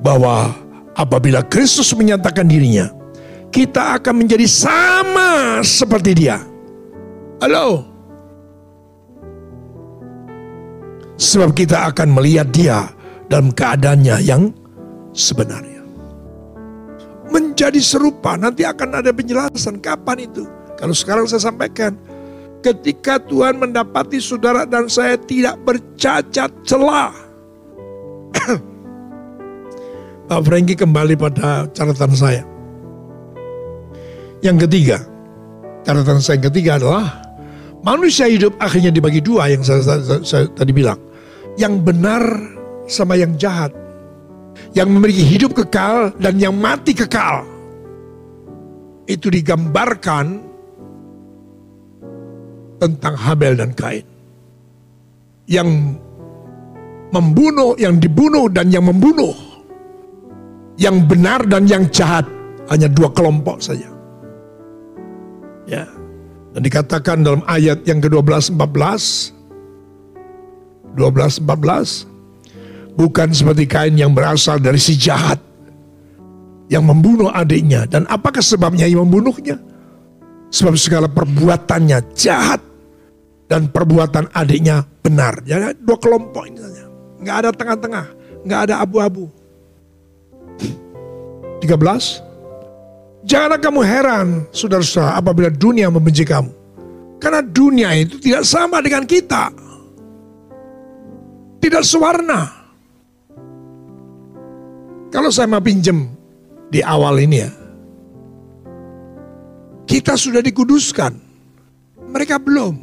[0.02, 0.50] bahwa
[0.98, 2.90] apabila Kristus menyatakan dirinya,
[3.54, 6.51] kita akan menjadi sama seperti dia.
[7.42, 7.82] Halo.
[11.18, 12.86] Sebab kita akan melihat dia
[13.34, 14.54] dalam keadaannya yang
[15.18, 15.82] sebenarnya.
[17.34, 20.46] Menjadi serupa, nanti akan ada penjelasan kapan itu.
[20.78, 21.98] Kalau sekarang saya sampaikan,
[22.62, 27.10] ketika Tuhan mendapati saudara dan saya tidak bercacat celah.
[30.30, 32.46] Pak Franky kembali pada catatan saya.
[34.46, 34.98] Yang ketiga,
[35.82, 37.31] catatan saya yang ketiga adalah
[37.82, 40.98] manusia hidup akhirnya dibagi dua yang saya, saya, saya tadi bilang.
[41.60, 42.24] Yang benar
[42.88, 43.76] sama yang jahat.
[44.72, 47.44] Yang memiliki hidup kekal dan yang mati kekal.
[49.10, 50.26] Itu digambarkan
[52.80, 54.08] tentang Habel dan Kain.
[55.52, 56.00] Yang
[57.12, 59.36] membunuh, yang dibunuh dan yang membunuh.
[60.80, 62.24] Yang benar dan yang jahat.
[62.72, 63.92] Hanya dua kelompok saja.
[65.68, 65.84] Ya.
[66.52, 69.32] Dan dikatakan dalam ayat yang ke-12 14
[71.00, 75.40] 12 14 bukan seperti kain yang berasal dari si jahat
[76.68, 77.88] yang membunuh adiknya.
[77.88, 79.60] Dan apakah sebabnya ia membunuhnya?
[80.52, 82.60] Sebab segala perbuatannya jahat
[83.48, 85.40] dan perbuatan adiknya benar.
[85.48, 86.88] Jadi dua kelompok ini saja.
[87.22, 88.06] Ada tengah-tengah,
[88.44, 89.32] nggak ada abu-abu.
[91.64, 92.31] 13.
[93.22, 96.50] Janganlah kamu heran, saudara-saudara, apabila dunia membenci kamu.
[97.22, 99.54] Karena dunia itu tidak sama dengan kita.
[101.62, 102.50] Tidak sewarna.
[105.14, 106.10] Kalau saya mau pinjem
[106.74, 107.52] di awal ini ya,
[109.86, 111.14] kita sudah dikuduskan,
[112.10, 112.74] mereka belum.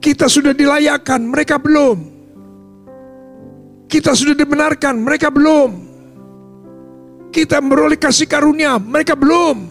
[0.00, 1.98] Kita sudah dilayakan, mereka belum.
[3.84, 5.83] Kita sudah dibenarkan, mereka belum.
[7.34, 9.66] Kita meroleh kasih karunia, mereka belum.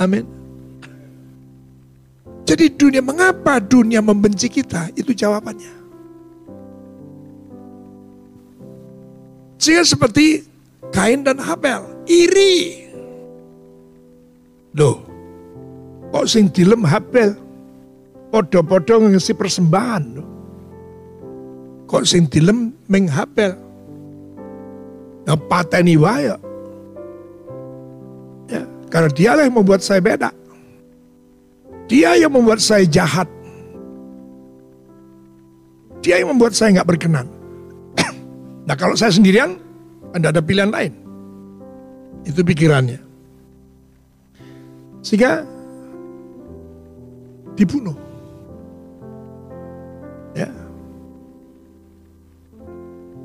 [0.00, 0.24] Amin.
[2.48, 4.88] Jadi dunia, mengapa dunia membenci kita?
[4.96, 5.84] Itu jawabannya.
[9.60, 10.42] Sehingga seperti
[10.90, 12.88] Kain dan Habel, iri.
[14.74, 15.04] Loh,
[16.10, 17.36] kok sing dilem Habel?
[18.32, 20.04] Podo-podo ngisi persembahan.
[20.16, 20.28] Loh.
[21.86, 23.61] Kok sing dilem meng Habel?
[25.22, 26.34] Nah, pateni wae.
[28.50, 30.34] Ya, karena dialah yang membuat saya beda.
[31.86, 33.28] Dia yang membuat saya jahat.
[36.02, 37.26] Dia yang membuat saya nggak berkenan.
[38.62, 39.58] Nah kalau saya sendirian,
[40.14, 40.94] Anda ada pilihan lain.
[42.22, 43.02] Itu pikirannya.
[45.02, 45.42] Sehingga
[47.58, 48.11] dibunuh.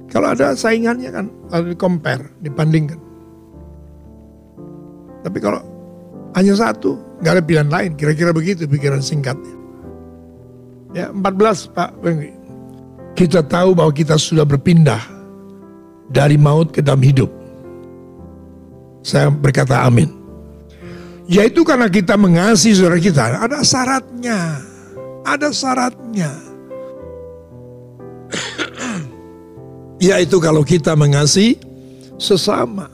[0.08, 3.00] Kalau ada saingannya kan lalu di compare, dibandingkan.
[5.28, 5.60] Tapi kalau
[6.39, 7.91] hanya satu, nggak ada pilihan lain.
[8.00, 9.56] Kira-kira begitu pikiran singkatnya.
[10.96, 12.00] Ya 14 Pak
[13.12, 15.04] Kita tahu bahwa kita sudah berpindah
[16.08, 17.28] dari maut ke dalam hidup.
[19.04, 20.08] Saya berkata amin.
[21.28, 24.63] Yaitu karena kita mengasihi saudara kita, ada syaratnya.
[25.28, 26.46] Ada syaratnya.
[29.97, 31.57] Yaitu kalau kita mengasihi
[32.21, 32.93] sesama.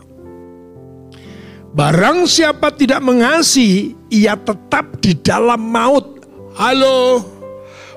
[1.73, 6.21] Barang siapa tidak mengasihi, ia tetap di dalam maut.
[6.53, 7.25] Halo.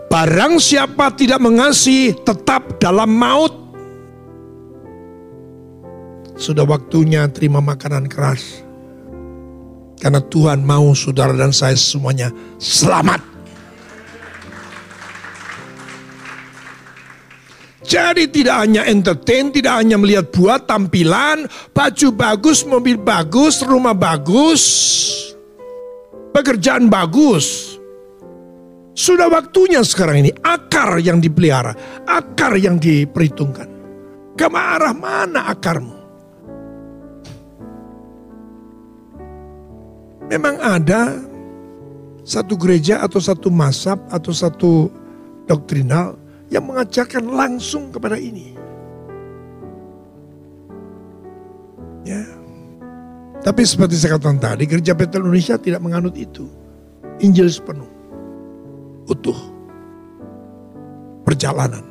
[0.08, 3.52] Barang siapa tidak mengasihi, tetap dalam maut.
[6.40, 8.64] Sudah waktunya terima makanan keras.
[10.00, 13.35] Karena Tuhan mau saudara dan saya semuanya selamat.
[17.86, 24.62] Jadi tidak hanya entertain, tidak hanya melihat buat tampilan, baju bagus, mobil bagus, rumah bagus,
[26.34, 27.78] pekerjaan bagus.
[28.96, 33.70] Sudah waktunya sekarang ini akar yang dipelihara, akar yang diperhitungkan.
[34.34, 35.96] Ke arah mana akarmu?
[40.26, 41.22] Memang ada
[42.26, 44.90] satu gereja atau satu masab atau satu
[45.46, 46.18] doktrinal
[46.50, 48.54] yang mengajarkan langsung kepada ini.
[52.06, 52.22] Ya.
[53.42, 56.46] Tapi seperti saya katakan tadi, gereja Betel Indonesia tidak menganut itu.
[57.22, 57.88] Injil sepenuh.
[59.06, 59.38] Utuh.
[61.26, 61.82] Perjalanan.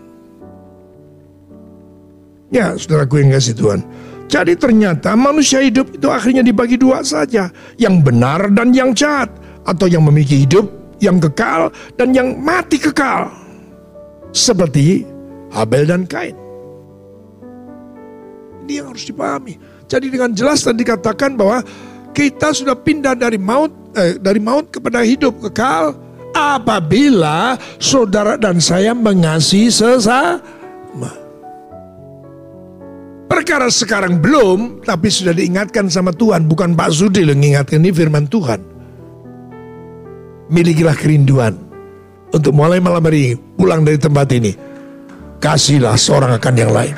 [2.52, 3.82] Ya, saudaraku yang kasih Tuhan.
[4.26, 7.52] Jadi ternyata manusia hidup itu akhirnya dibagi dua saja.
[7.76, 9.32] Yang benar dan yang jahat.
[9.66, 10.70] Atau yang memiliki hidup
[11.04, 13.32] yang kekal dan yang mati kekal.
[14.36, 15.08] Seperti
[15.56, 16.36] Habel dan Kain.
[18.68, 19.56] Ini yang harus dipahami.
[19.88, 21.64] Jadi dengan jelas tadi dikatakan bahwa
[22.12, 25.96] kita sudah pindah dari maut eh, dari maut kepada hidup kekal
[26.36, 30.44] apabila saudara dan saya mengasihi sesama.
[33.32, 36.44] Perkara sekarang belum, tapi sudah diingatkan sama Tuhan.
[36.52, 38.60] Bukan Pak Sudi yang mengingatkan ini firman Tuhan.
[40.52, 41.65] Milikilah kerinduan
[42.36, 44.52] untuk mulai malam hari ini, pulang dari tempat ini.
[45.40, 46.96] Kasihlah seorang akan yang lain.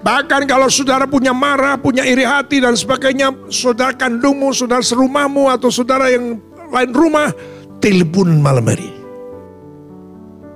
[0.00, 5.68] Bahkan kalau saudara punya marah, punya iri hati dan sebagainya, saudara kandungmu, saudara serumahmu atau
[5.68, 6.40] saudara yang
[6.72, 7.30] lain rumah,
[7.78, 8.90] telepon malam hari.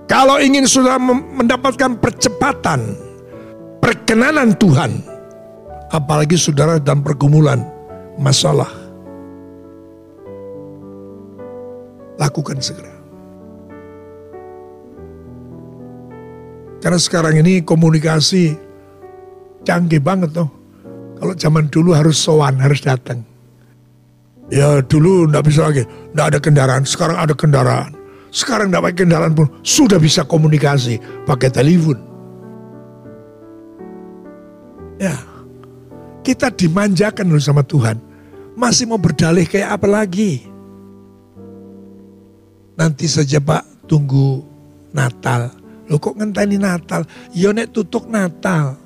[0.08, 2.96] Kalau ingin saudara mendapatkan percepatan,
[3.84, 5.04] perkenanan Tuhan,
[5.92, 7.60] apalagi saudara dalam pergumulan,
[8.16, 8.68] masalah,
[12.20, 12.92] lakukan segera.
[16.84, 18.64] Karena sekarang ini komunikasi
[19.64, 20.48] Canggih banget tuh.
[21.16, 23.24] Kalau zaman dulu harus sowan, harus datang.
[24.52, 26.84] Ya dulu nggak bisa lagi, nggak ada kendaraan.
[26.84, 27.96] Sekarang ada kendaraan.
[28.28, 31.96] Sekarang nggak pakai kendaraan pun sudah bisa komunikasi pakai telepon.
[35.00, 35.16] Ya,
[36.22, 37.98] kita dimanjakan loh sama Tuhan.
[38.54, 40.53] Masih mau berdalih kayak apa lagi?
[42.74, 44.42] Nanti saja Pak tunggu
[44.90, 45.50] Natal.
[45.86, 47.04] Lo kok ngenteni Natal?
[47.30, 48.78] Ya, nek tutuk Natal.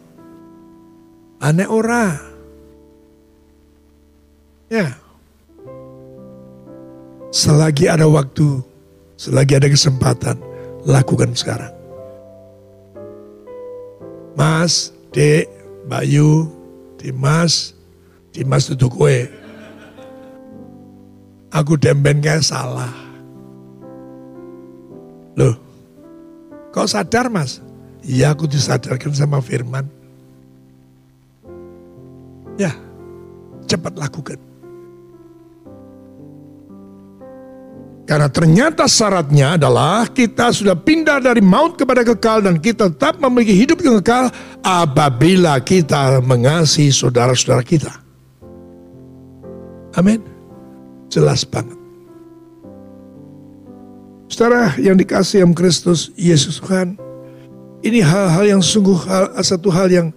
[1.38, 2.18] Aneh ora.
[4.68, 4.98] Ya.
[7.29, 8.61] Selagi ada waktu,
[9.16, 10.37] selagi ada kesempatan,
[10.88, 11.72] lakukan sekarang.
[14.33, 15.48] Mas, Dek,
[15.88, 16.48] Bayu,
[16.96, 17.77] Dimas,
[18.33, 19.29] Dimas tutup kue.
[21.48, 23.08] Aku demben kayak salah.
[25.38, 25.55] Loh,
[26.74, 27.62] kau sadar mas?
[28.03, 29.87] Iya aku disadarkan sama firman.
[32.59, 32.74] Ya,
[33.70, 34.48] cepat lakukan.
[38.09, 43.53] Karena ternyata syaratnya adalah kita sudah pindah dari maut kepada kekal dan kita tetap memiliki
[43.53, 44.33] hidup yang kekal
[44.64, 47.92] apabila kita mengasihi saudara-saudara kita.
[49.94, 50.24] Amin.
[51.12, 51.78] Jelas banget.
[54.29, 57.01] Saudara yang dikasih yang Kristus Yesus Tuhan,
[57.81, 60.09] ini hal-hal yang sungguh hal, satu hal yang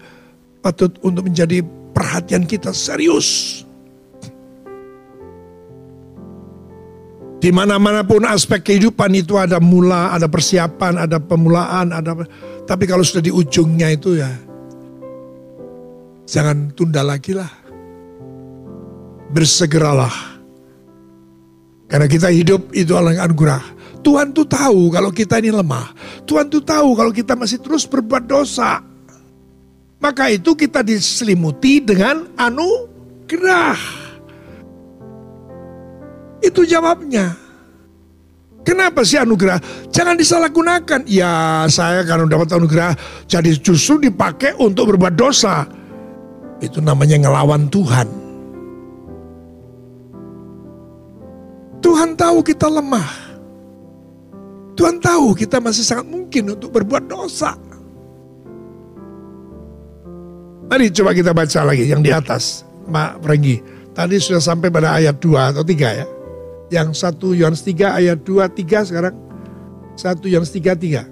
[0.60, 1.64] patut untuk menjadi
[1.96, 3.64] perhatian kita serius.
[7.42, 12.14] Di mana-mana pun aspek kehidupan itu ada mula, ada persiapan, ada pemulaan, ada
[12.70, 14.30] tapi kalau sudah di ujungnya itu ya
[16.30, 17.50] jangan tunda lagi lah.
[19.32, 20.12] Bersegeralah.
[21.90, 23.81] Karena kita hidup itu adalah anugerah.
[24.02, 25.94] Tuhan tuh tahu kalau kita ini lemah.
[26.26, 28.82] Tuhan tuh tahu kalau kita masih terus berbuat dosa.
[30.02, 33.78] Maka itu kita diselimuti dengan anugerah.
[36.42, 37.38] Itu jawabnya.
[38.62, 39.62] Kenapa sih anugerah?
[39.94, 41.06] Jangan disalahgunakan.
[41.06, 42.98] Ya saya karena dapat anugerah
[43.30, 45.70] jadi justru dipakai untuk berbuat dosa.
[46.62, 48.08] Itu namanya ngelawan Tuhan.
[51.82, 53.31] Tuhan tahu kita lemah.
[54.76, 57.56] Tuhan tahu kita masih sangat mungkin untuk berbuat dosa.
[60.72, 63.60] Mari coba kita baca lagi yang di atas, Mak Renggi.
[63.92, 66.08] Tadi sudah sampai pada ayat 2 atau 3 ya.
[66.72, 69.16] Yang 1 Yohanes 3 ayat 2, 3 sekarang.
[70.00, 71.04] 1 Yohanes 3, 3.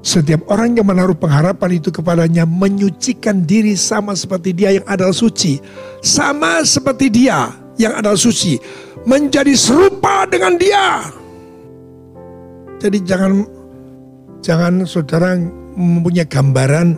[0.00, 5.60] Setiap orang yang menaruh pengharapan itu kepadanya menyucikan diri sama seperti dia yang adalah suci.
[6.00, 8.56] Sama seperti dia yang adalah suci.
[9.06, 11.06] Menjadi serupa dengan dia.
[12.78, 13.42] Jadi jangan
[14.42, 15.34] jangan saudara
[15.78, 16.94] mempunyai gambaran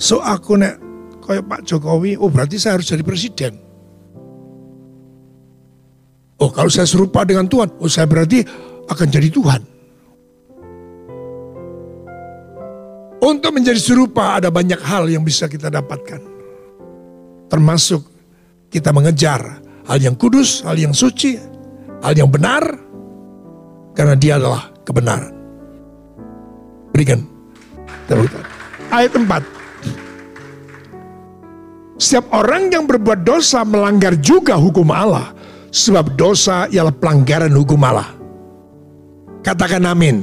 [0.00, 0.80] so aku nek
[1.24, 3.56] kayak Pak Jokowi, oh berarti saya harus jadi presiden.
[6.36, 8.44] Oh kalau saya serupa dengan Tuhan, oh saya berarti
[8.84, 9.62] akan jadi Tuhan.
[13.24, 16.20] Untuk menjadi serupa ada banyak hal yang bisa kita dapatkan.
[17.48, 18.04] Termasuk
[18.68, 21.36] kita mengejar hal yang kudus, hal yang suci,
[22.00, 22.64] hal yang benar.
[23.94, 25.30] Karena dia adalah kebenaran.
[26.90, 27.22] Berikan
[28.90, 29.42] Ayat 4.
[31.94, 35.32] Setiap orang yang berbuat dosa melanggar juga hukum Allah.
[35.74, 38.14] Sebab dosa ialah pelanggaran hukum Allah.
[39.42, 40.22] Katakan amin.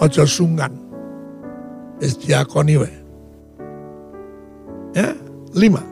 [0.00, 0.72] Ojo sungkan.
[2.02, 2.90] Istiakoni we.
[4.92, 5.16] Ya,
[5.56, 5.91] lima.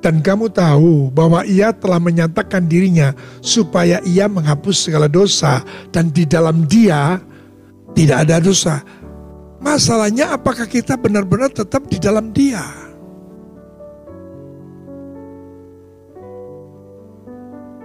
[0.00, 3.12] Dan kamu tahu bahwa ia telah menyatakan dirinya
[3.44, 5.60] supaya ia menghapus segala dosa.
[5.92, 7.20] Dan di dalam dia
[7.92, 8.80] tidak ada dosa.
[9.60, 12.64] Masalahnya apakah kita benar-benar tetap di dalam dia?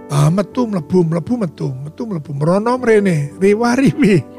[0.08, 4.35] Ah, metu melebu, melebu metu metu melebu, merono merene, riwa riwi.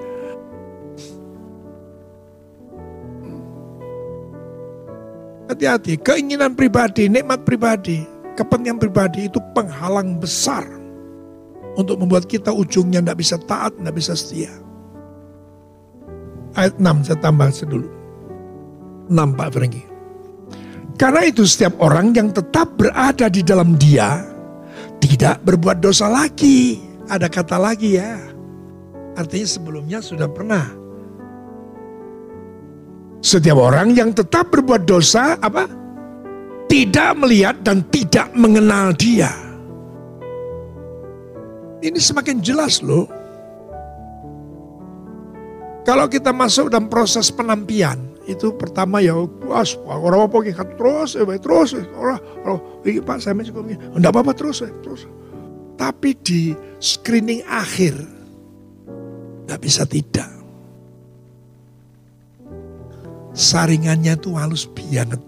[5.47, 8.03] Hati-hati, keinginan pribadi, nikmat pribadi,
[8.35, 10.67] kepentingan pribadi itu penghalang besar
[11.79, 14.51] untuk membuat kita ujungnya tidak bisa taat, tidak bisa setia.
[16.57, 17.87] Ayat 6 saya tambah sedulu.
[19.07, 19.83] 6 Pak Franky.
[20.97, 24.25] Karena itu setiap orang yang tetap berada di dalam dia
[24.97, 26.81] tidak berbuat dosa lagi.
[27.07, 28.17] Ada kata lagi ya.
[29.13, 30.86] Artinya sebelumnya sudah pernah.
[33.21, 35.65] Setiap orang yang tetap berbuat dosa apa?
[36.67, 39.31] Tidak melihat dan tidak mengenal dia.
[41.81, 43.07] Ini semakin jelas loh.
[45.87, 51.23] Kalau kita masuk dalam proses penampian, itu pertama ya puas orang apa kita terus eh
[51.39, 53.55] terus orang orang ini pak saya masih
[53.95, 55.07] enggak apa apa terus eh terus
[55.79, 56.51] tapi di
[56.83, 57.95] screening akhir
[59.47, 60.27] nggak bisa tidak
[63.37, 65.21] saringannya itu halus banget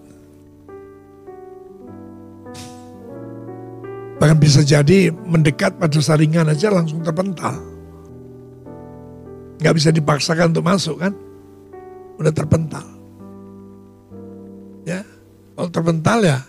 [4.18, 7.56] bahkan bisa jadi mendekat pada saringan aja langsung terpental
[9.62, 11.14] nggak bisa dipaksakan untuk masuk kan
[12.20, 12.84] udah terpental.
[14.84, 15.08] Ya,
[15.56, 16.40] kalau terpental ya,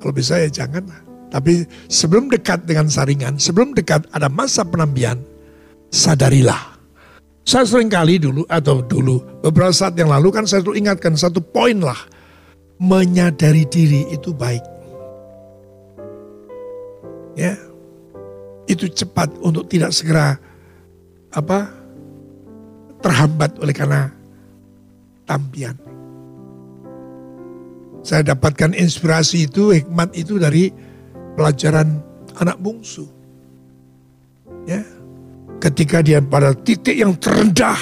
[0.00, 0.88] kalau bisa ya jangan.
[1.28, 5.20] Tapi sebelum dekat dengan saringan, sebelum dekat ada masa penampian,
[5.92, 6.75] sadarilah.
[7.46, 11.38] Saya sering kali dulu atau dulu beberapa saat yang lalu kan saya selalu ingatkan satu
[11.38, 11.98] poin lah.
[12.82, 14.60] Menyadari diri itu baik.
[17.38, 17.54] Ya.
[18.66, 20.34] Itu cepat untuk tidak segera
[21.30, 21.70] apa
[22.98, 24.10] terhambat oleh karena
[25.22, 25.78] tampian.
[28.02, 30.74] Saya dapatkan inspirasi itu, hikmat itu dari
[31.38, 32.02] pelajaran
[32.38, 33.06] anak bungsu.
[34.66, 34.82] Ya,
[35.66, 37.78] ketika dia pada titik yang terendah,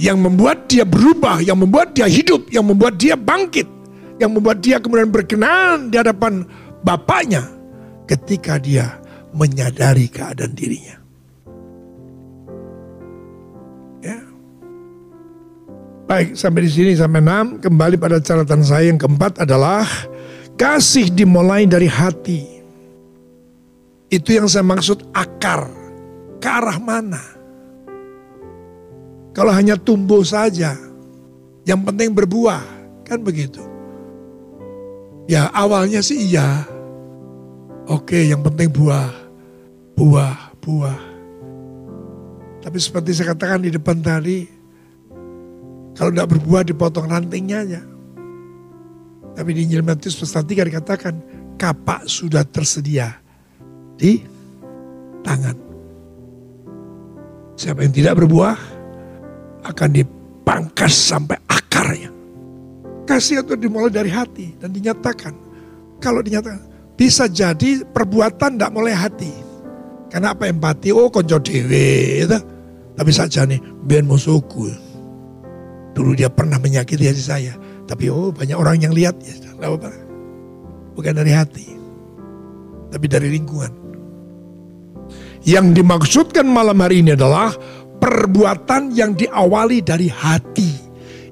[0.00, 3.68] yang membuat dia berubah, yang membuat dia hidup, yang membuat dia bangkit,
[4.16, 6.48] yang membuat dia kemudian berkenan di hadapan
[6.80, 7.44] bapaknya
[8.08, 8.96] ketika dia
[9.36, 10.96] menyadari keadaan dirinya.
[16.08, 17.60] Baik, sampai di sini sampai enam.
[17.60, 19.84] Kembali pada catatan saya yang keempat adalah
[20.56, 22.57] kasih dimulai dari hati.
[24.08, 25.68] Itu yang saya maksud akar.
[26.40, 27.20] Ke arah mana?
[29.36, 30.74] Kalau hanya tumbuh saja,
[31.68, 32.64] yang penting berbuah,
[33.04, 33.60] kan begitu.
[35.28, 36.64] Ya awalnya sih iya.
[37.84, 39.12] Oke, yang penting buah.
[39.92, 41.00] Buah, buah.
[42.64, 44.48] Tapi seperti saya katakan di depan tadi,
[45.92, 47.82] kalau tidak berbuah dipotong rantingnya aja.
[49.36, 51.14] Tapi di Injil Matius pasal 3 dikatakan
[51.60, 53.27] kapak sudah tersedia
[53.98, 54.22] di
[55.26, 55.56] tangan.
[57.58, 58.54] Siapa yang tidak berbuah
[59.66, 62.14] akan dipangkas sampai akarnya.
[63.02, 65.34] Kasih itu dimulai dari hati dan dinyatakan.
[65.98, 66.62] Kalau dinyatakan
[66.94, 69.32] bisa jadi perbuatan tidak mulai hati.
[70.08, 70.94] Karena apa empati?
[70.94, 72.22] Oh konco dewe.
[72.22, 72.38] Gitu.
[72.98, 74.70] Tapi saja nih, biar musuhku.
[75.94, 77.54] Dulu dia pernah menyakiti hati saya.
[77.86, 79.34] Tapi oh banyak orang yang lihat ya.
[79.58, 79.90] apa
[80.94, 81.66] Bukan dari hati.
[82.90, 83.87] Tapi dari lingkungan.
[85.48, 87.56] Yang dimaksudkan malam hari ini adalah
[88.04, 90.76] perbuatan yang diawali dari hati.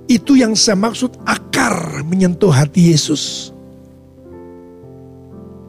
[0.09, 3.53] Itu yang saya maksud akar menyentuh hati Yesus.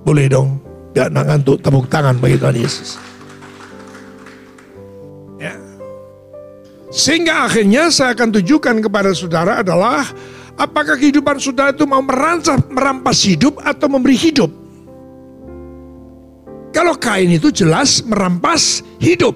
[0.07, 0.63] Boleh dong,
[0.95, 2.95] gak ngantuk tepuk tangan bagi Tuhan Yesus.
[6.87, 10.07] Sehingga akhirnya saya akan tunjukkan kepada saudara adalah
[10.55, 14.47] apakah kehidupan saudara itu mau merampas hidup atau memberi hidup.
[16.78, 19.34] Kalau kain itu jelas merampas hidup.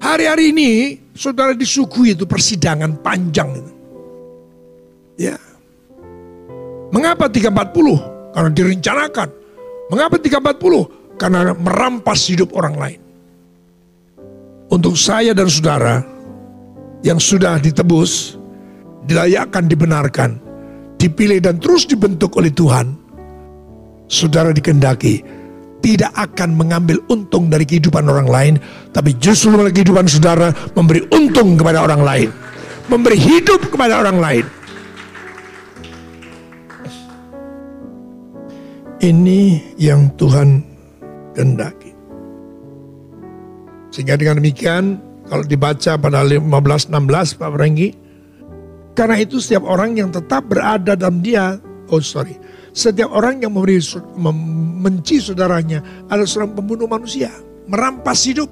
[0.00, 0.70] Hari-hari ini
[1.12, 3.60] saudara disuguhi itu persidangan panjang.
[5.20, 5.36] Ya.
[6.88, 8.32] Mengapa 340?
[8.32, 9.28] Karena direncanakan.
[9.92, 11.20] Mengapa 340?
[11.20, 13.00] Karena merampas hidup orang lain
[14.70, 16.00] untuk saya dan saudara
[17.02, 18.38] yang sudah ditebus,
[19.04, 20.38] dilayakkan, dibenarkan,
[20.96, 22.94] dipilih dan terus dibentuk oleh Tuhan,
[24.10, 25.22] saudara dikendaki
[25.80, 28.54] tidak akan mengambil untung dari kehidupan orang lain,
[28.92, 32.28] tapi justru melalui kehidupan saudara memberi untung kepada orang lain,
[32.92, 34.44] memberi hidup kepada orang lain.
[39.00, 39.40] Ini
[39.80, 40.60] yang Tuhan
[41.32, 41.96] kehendaki.
[43.88, 47.96] Sehingga dengan demikian kalau dibaca pada 15-16 Pak Renggi,
[48.92, 51.56] karena itu setiap orang yang tetap berada dalam dia,
[51.88, 52.36] oh sorry,
[52.70, 53.82] setiap orang yang memberi
[54.14, 57.30] membenci saudaranya adalah seorang pembunuh manusia,
[57.66, 58.50] merampas hidup.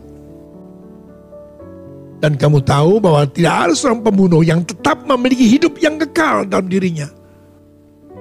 [2.19, 6.67] Dan kamu tahu bahwa tidak ada seorang pembunuh yang tetap memiliki hidup yang kekal dalam
[6.67, 7.07] dirinya.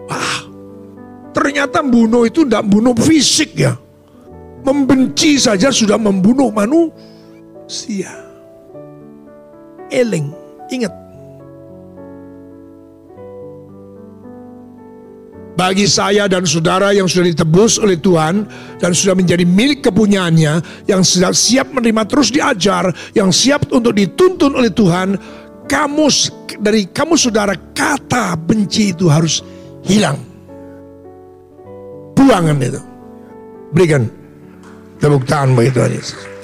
[0.06, 0.46] Wah,
[1.34, 3.74] ternyata bunuh itu tidak bunuh fisik ya.
[4.62, 8.14] Membenci saja sudah membunuh manusia.
[9.90, 10.30] Eling,
[10.70, 10.94] ingat
[15.58, 18.46] bagi saya dan saudara yang sudah ditebus oleh Tuhan
[18.78, 24.54] dan sudah menjadi milik kepunyaannya, yang sudah siap menerima terus diajar, yang siap untuk dituntun
[24.54, 25.18] oleh Tuhan,
[25.66, 26.06] kamu
[26.62, 29.42] dari kamu saudara kata benci itu harus
[29.82, 30.22] hilang.
[32.14, 32.82] Buangan itu.
[33.74, 34.06] Berikan
[35.02, 36.37] tepuk tangan bagi Tuhan Yesus.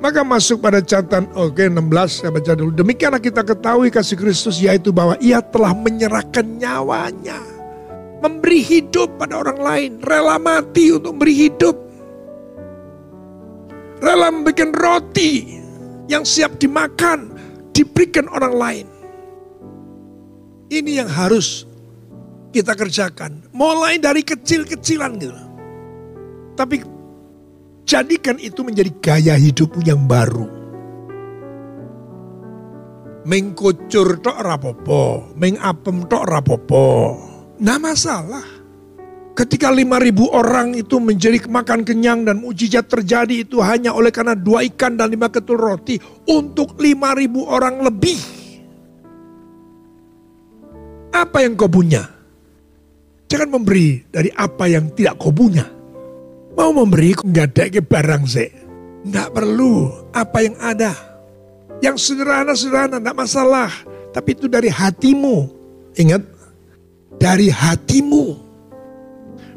[0.00, 2.72] Maka masuk pada catatan, oke okay, 16 saya baca dulu.
[2.72, 7.36] Demikianlah kita ketahui kasih Kristus yaitu bahwa ia telah menyerahkan nyawanya.
[8.24, 9.90] Memberi hidup pada orang lain.
[10.00, 11.76] Rela mati untuk memberi hidup.
[14.00, 15.60] Rela memberikan roti
[16.08, 17.36] yang siap dimakan.
[17.76, 18.86] Diberikan orang lain.
[20.72, 21.68] Ini yang harus
[22.56, 23.52] kita kerjakan.
[23.52, 25.36] Mulai dari kecil-kecilan gitu.
[26.56, 26.99] Tapi
[27.88, 30.46] Jadikan itu menjadi gaya hidupmu yang baru.
[33.26, 36.86] Mengkucur tok rapopo, mengapem tok rapopo.
[37.60, 38.60] Nah masalah.
[39.30, 44.60] Ketika 5000 orang itu menjadi makan kenyang dan mujizat terjadi itu hanya oleh karena dua
[44.68, 45.96] ikan dan lima ketul roti
[46.28, 48.20] untuk 5000 orang lebih.
[51.16, 52.04] Apa yang kau punya?
[53.30, 55.79] Jangan memberi dari apa yang tidak kau punya.
[56.54, 58.50] Mau memberi nggak ada ke barang sih.
[59.06, 60.92] Nggak perlu apa yang ada.
[61.80, 63.70] Yang sederhana-sederhana nggak masalah.
[64.10, 65.48] Tapi itu dari hatimu.
[65.96, 66.22] Ingat,
[67.16, 68.50] dari hatimu.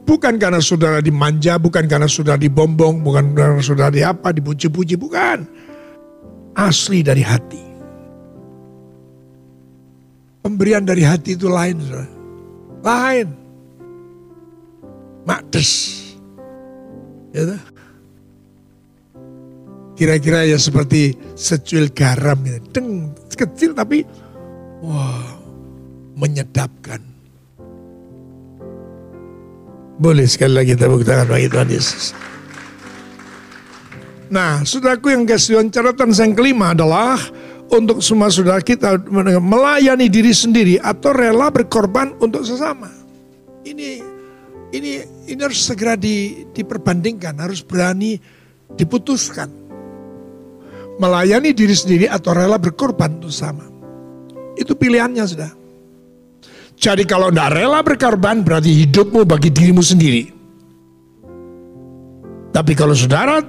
[0.03, 5.47] Bukan karena saudara dimanja, bukan karena saudara dibombong, bukan karena saudara di apa, dipuji-puji, bukan.
[6.53, 7.63] Asli dari hati.
[10.43, 12.11] Pemberian dari hati itu lain, saudara.
[12.83, 13.27] Lain.
[15.23, 16.02] Makdes
[17.33, 17.57] Ya
[19.93, 22.57] Kira-kira ya seperti secuil garam gitu.
[22.73, 24.01] Deng, kecil tapi
[24.81, 25.37] wah
[26.17, 27.01] menyedapkan.
[30.01, 32.17] Boleh sekali lagi tepuk tangan bagi Tuhan Yesus.
[34.33, 37.21] Nah, saudaraku yang kasih catatan yang kelima adalah
[37.69, 38.97] untuk semua saudara kita
[39.37, 42.89] melayani diri sendiri atau rela berkorban untuk sesama.
[43.61, 44.12] Ini
[44.73, 44.91] ini
[45.29, 48.17] ini harus segera di, diperbandingkan, harus berani
[48.73, 49.61] diputuskan.
[50.97, 53.65] Melayani diri sendiri atau rela berkorban untuk sama.
[54.57, 55.51] Itu pilihannya sudah.
[56.77, 60.23] Jadi kalau tidak rela berkorban berarti hidupmu bagi dirimu sendiri.
[62.53, 63.41] Tapi kalau saudara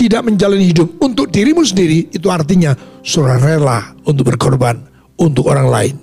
[0.00, 2.72] tidak menjalani hidup untuk dirimu sendiri, itu artinya
[3.04, 4.80] saudara rela untuk berkorban
[5.20, 5.94] untuk orang lain.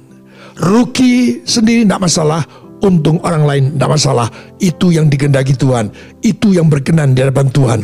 [0.57, 2.45] Rugi sendiri tidak masalah,
[2.81, 4.27] untung orang lain tidak masalah.
[4.61, 5.89] Itu yang digendaki Tuhan.
[6.21, 7.79] Itu yang berkenan di hadapan Tuhan.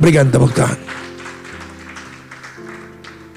[0.00, 0.78] Berikan tepuk tangan.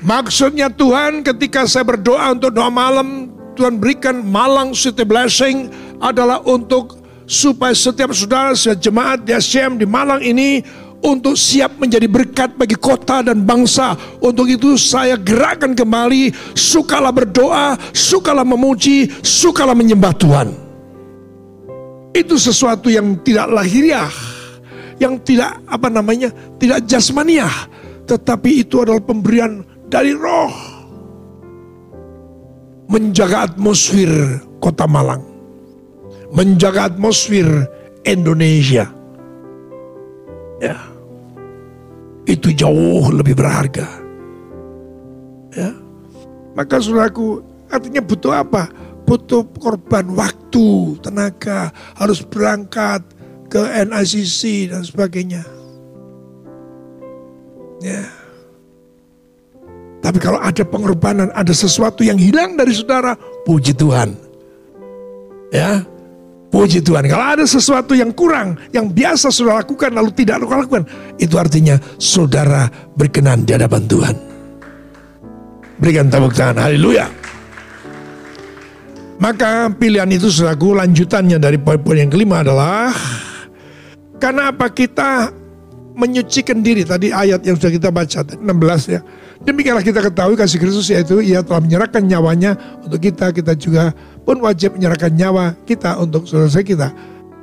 [0.08, 7.02] Maksudnya Tuhan ketika saya berdoa untuk doa malam, Tuhan berikan malang city blessing adalah untuk
[7.26, 10.62] supaya setiap saudara, setiap jemaat di SCM di Malang ini
[11.02, 13.98] untuk siap menjadi berkat bagi kota dan bangsa.
[14.22, 20.67] Untuk itu saya gerakkan kembali, sukalah berdoa, sukalah memuji, sukalah menyembah Tuhan
[22.18, 24.10] itu sesuatu yang tidak lahiriah,
[24.98, 27.54] yang tidak apa namanya, tidak jasmaniah,
[28.10, 30.54] tetapi itu adalah pemberian dari roh.
[32.88, 35.22] Menjaga atmosfer kota Malang.
[36.32, 37.68] Menjaga atmosfer
[38.08, 38.88] Indonesia.
[40.64, 40.78] Ya.
[42.24, 43.88] Itu jauh lebih berharga.
[45.52, 45.72] Ya.
[46.56, 48.72] Maka saudaraku, artinya butuh apa?
[49.08, 53.00] Butuh korban waktu, tenaga, harus berangkat
[53.48, 55.48] ke NICC dan sebagainya.
[57.80, 58.04] Ya.
[60.04, 63.16] Tapi kalau ada pengorbanan, ada sesuatu yang hilang dari saudara,
[63.48, 64.20] puji Tuhan.
[65.56, 65.88] Ya,
[66.52, 67.08] puji Tuhan.
[67.08, 70.84] Kalau ada sesuatu yang kurang, yang biasa saudara lakukan lalu tidak lakukan,
[71.16, 72.68] itu artinya saudara
[73.00, 74.16] berkenan di hadapan Tuhan.
[75.80, 77.27] Berikan tepuk tangan, haleluya.
[79.18, 82.94] Maka pilihan itu selaku lanjutannya dari poin-poin yang kelima adalah
[84.22, 85.34] karena apa kita
[85.98, 89.02] menyucikan diri tadi ayat yang sudah kita baca 16 ya.
[89.42, 92.54] Demikianlah kita ketahui kasih Kristus yaitu ia telah menyerahkan nyawanya
[92.86, 93.90] untuk kita, kita juga
[94.22, 96.94] pun wajib menyerahkan nyawa kita untuk saudara kita.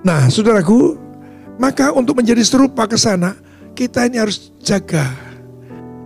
[0.07, 0.95] Nah, saudaraku,
[1.59, 3.35] maka untuk menjadi serupa ke sana,
[3.75, 5.11] kita ini harus jaga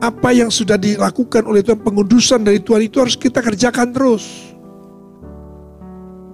[0.01, 4.48] apa yang sudah dilakukan oleh Tuhan, pengudusan dari Tuhan itu harus kita kerjakan terus.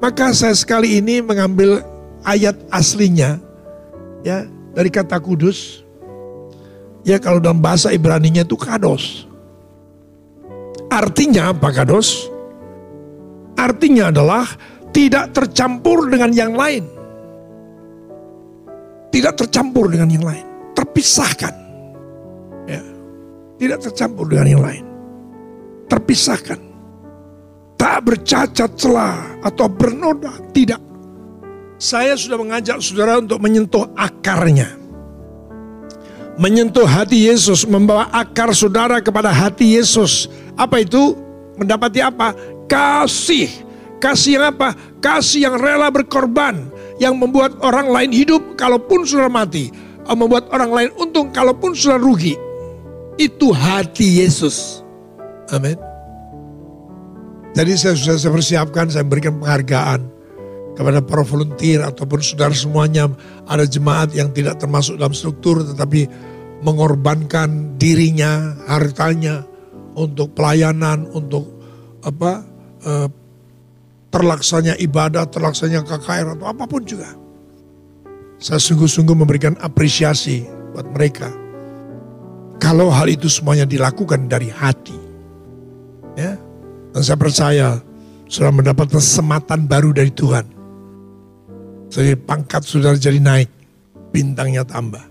[0.05, 1.81] Maka saya sekali ini mengambil
[2.29, 3.41] ayat aslinya
[4.21, 4.45] ya
[4.77, 5.81] dari kata kudus.
[7.09, 9.25] Ya kalau dalam bahasa Ibrani-nya itu kados.
[10.93, 12.29] Artinya apa kados?
[13.57, 14.45] Artinya adalah
[14.93, 16.85] tidak tercampur dengan yang lain.
[19.09, 20.45] Tidak tercampur dengan yang lain.
[20.77, 21.55] Terpisahkan.
[22.69, 22.85] Ya.
[23.57, 24.85] Tidak tercampur dengan yang lain.
[25.89, 26.74] Terpisahkan.
[27.75, 30.35] Tak bercacat celah atau bernoda.
[30.55, 30.81] Tidak.
[31.77, 34.73] Saya sudah mengajak saudara untuk menyentuh akarnya.
[36.35, 40.27] Menyentuh hati Yesus, membawa akar saudara kepada hati Yesus.
[40.59, 41.15] Apa itu?
[41.55, 42.35] Mendapati apa?
[42.67, 43.51] Kasih.
[44.03, 44.75] Kasih yang apa?
[44.99, 46.71] Kasih yang rela berkorban.
[46.99, 49.71] Yang membuat orang lain hidup kalaupun sudah mati.
[50.05, 52.35] Membuat orang lain untung kalaupun sudah rugi.
[53.15, 54.83] Itu hati Yesus.
[55.55, 55.94] Amin.
[57.55, 60.11] Jadi saya sudah saya persiapkan, saya berikan penghargaan
[60.75, 63.07] kepada para volunteer ataupun saudara semuanya
[63.47, 66.11] ada jemaat yang tidak termasuk dalam struktur tetapi
[66.67, 69.47] mengorbankan dirinya, hartanya
[69.95, 71.47] untuk pelayanan, untuk
[72.03, 72.43] apa
[72.83, 73.09] eh,
[74.11, 77.15] terlaksanya ibadah, terlaksanya KKR atau apa pun juga.
[78.43, 80.43] Saya sungguh-sungguh memberikan apresiasi
[80.75, 81.31] buat mereka.
[82.59, 84.99] Kalau hal itu semuanya dilakukan dari hati.
[86.19, 86.39] Ya.
[86.95, 87.69] Dan saya percaya
[88.31, 90.47] sudah mendapat kesematan baru dari Tuhan.
[91.91, 93.51] Jadi pangkat sudah jadi naik,
[94.15, 95.03] bintangnya tambah.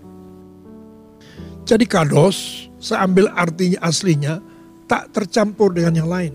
[1.68, 4.40] Jadi kados, saya ambil artinya aslinya,
[4.88, 6.32] tak tercampur dengan yang lain.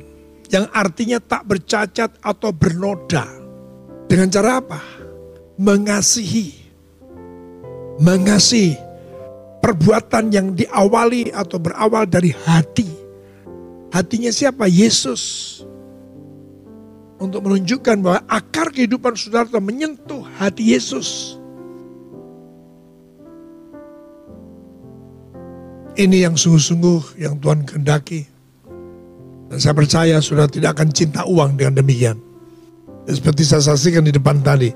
[0.49, 3.25] Yang artinya tak bercacat atau bernoda.
[4.09, 4.81] Dengan cara apa?
[5.61, 6.57] Mengasihi.
[8.01, 8.73] Mengasihi.
[9.61, 12.98] Perbuatan yang diawali atau berawal dari hati.
[13.89, 14.69] Hatinya siapa?
[14.69, 15.57] Yesus.
[17.19, 21.35] Untuk menunjukkan bahwa akar kehidupan saudara menyentuh hati Yesus.
[25.99, 28.23] Ini yang sungguh-sungguh yang Tuhan kehendaki.
[29.51, 32.15] Dan saya percaya sudah tidak akan cinta uang dengan demikian.
[33.03, 34.71] Dan seperti saya saksikan di depan tadi.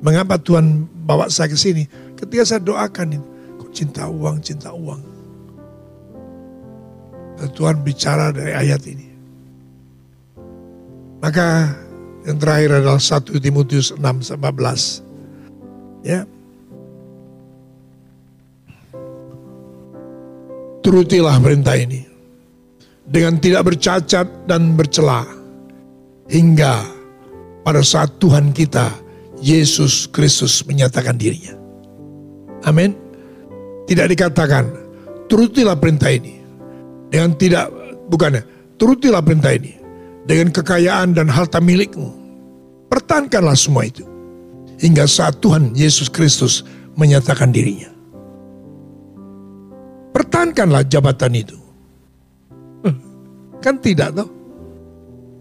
[0.00, 1.84] Mengapa Tuhan bawa saya ke sini?
[2.16, 3.20] Ketika saya doakan,
[3.60, 5.02] kok cinta uang, cinta uang.
[7.50, 9.08] Tuhan bicara dari ayat ini.
[11.22, 11.70] Maka
[12.26, 15.02] yang terakhir adalah 1 Timotius 6 14.
[16.02, 16.26] Ya,
[20.82, 22.02] Turutilah perintah ini
[23.06, 25.22] dengan tidak bercacat dan bercela
[26.26, 26.82] hingga
[27.62, 28.90] pada saat Tuhan kita
[29.38, 31.54] Yesus Kristus menyatakan dirinya.
[32.66, 32.98] Amin.
[33.86, 34.74] Tidak dikatakan
[35.30, 36.41] turutilah perintah ini
[37.12, 37.68] dengan tidak
[38.08, 38.40] bukannya
[38.80, 39.76] turutilah perintah ini
[40.24, 42.08] dengan kekayaan dan harta milikmu.
[42.88, 44.08] Pertahankanlah semua itu
[44.80, 46.64] hingga saat Tuhan Yesus Kristus
[46.96, 47.92] menyatakan dirinya
[50.12, 51.58] pertahankanlah jabatan itu.
[53.62, 54.26] Kan tidak toh.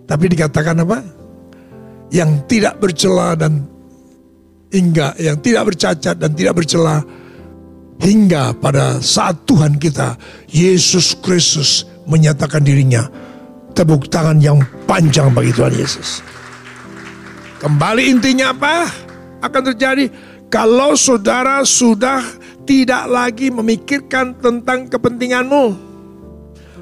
[0.06, 1.02] Tapi dikatakan apa?
[2.14, 3.66] Yang tidak bercela dan
[4.70, 7.02] hingga yang tidak bercacat dan tidak bercela
[8.02, 10.18] hingga pada saat Tuhan kita
[10.50, 13.06] Yesus Kristus menyatakan dirinya
[13.78, 16.26] tepuk tangan yang panjang bagi Tuhan Yesus.
[17.62, 18.90] Kembali intinya apa?
[19.46, 20.10] Akan terjadi
[20.50, 22.26] kalau saudara sudah
[22.66, 25.66] tidak lagi memikirkan tentang kepentinganmu,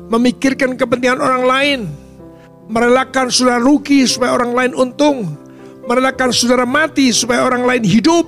[0.08, 1.80] memikirkan kepentingan orang lain,
[2.72, 5.36] merelakan saudara rugi supaya orang lain untung,
[5.84, 8.26] merelakan saudara mati supaya orang lain hidup.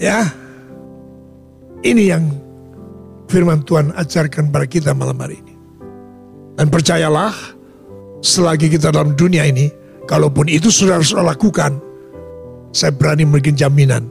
[0.00, 0.26] Ya,
[1.84, 2.24] ini yang
[3.28, 5.54] firman Tuhan ajarkan pada kita malam hari ini.
[6.56, 7.34] Dan percayalah,
[8.24, 9.68] selagi kita dalam dunia ini,
[10.08, 11.76] kalaupun itu sudah harus lakukan,
[12.72, 14.08] saya berani memberikan jaminan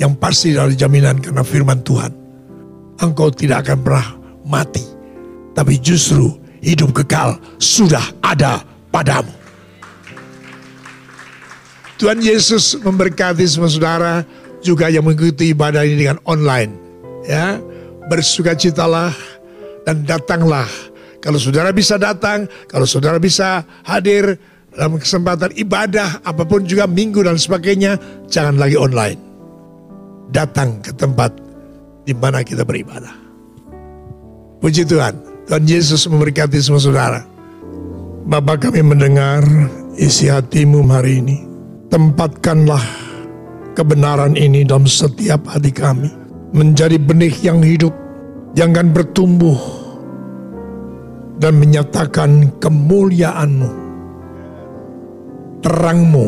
[0.00, 2.10] yang pasti dari jaminan karena firman Tuhan.
[2.98, 4.06] Engkau tidak akan pernah
[4.42, 4.82] mati,
[5.54, 6.34] tapi justru
[6.64, 9.30] hidup kekal sudah ada padamu.
[11.98, 14.22] Tuhan Yesus memberkati semua saudara
[14.64, 16.72] juga yang mengikuti ibadah ini dengan online.
[17.28, 17.60] Ya,
[18.08, 19.12] bersukacitalah
[19.84, 20.66] dan datanglah.
[21.18, 24.38] Kalau saudara bisa datang, kalau saudara bisa hadir
[24.70, 27.98] dalam kesempatan ibadah apa pun juga minggu dan sebagainya,
[28.30, 29.28] jangan lagi online
[30.30, 31.32] datang ke tempat
[32.04, 33.12] di mana kita beribadah.
[34.60, 35.14] Puji Tuhan.
[35.48, 37.20] Tuhan Yesus memberkati semua saudara.
[38.28, 39.40] Bapak kami mendengar
[39.96, 41.36] isi hatimu hari ini.
[41.88, 42.84] Tempatkanlah
[43.78, 46.10] kebenaran ini dalam setiap hati kami.
[46.50, 47.94] Menjadi benih yang hidup.
[48.58, 49.54] Jangan bertumbuh.
[51.38, 53.70] Dan menyatakan kemuliaanmu.
[55.62, 56.26] Terangmu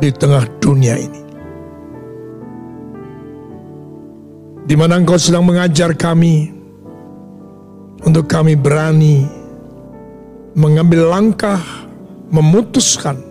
[0.00, 1.20] di tengah dunia ini.
[4.66, 6.50] Di mana engkau sedang mengajar kami
[8.02, 9.28] untuk kami berani
[10.56, 11.60] mengambil langkah
[12.32, 13.25] memutuskan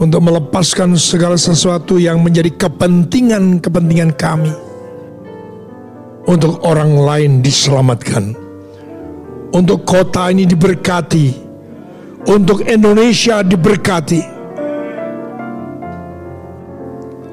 [0.00, 4.52] untuk melepaskan segala sesuatu yang menjadi kepentingan-kepentingan kami
[6.24, 8.32] untuk orang lain diselamatkan
[9.52, 11.36] untuk kota ini diberkati
[12.24, 14.32] untuk Indonesia diberkati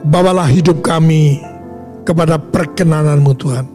[0.10, 1.43] bawalah hidup kami
[2.07, 3.66] kepada perkenananmu Tuhan.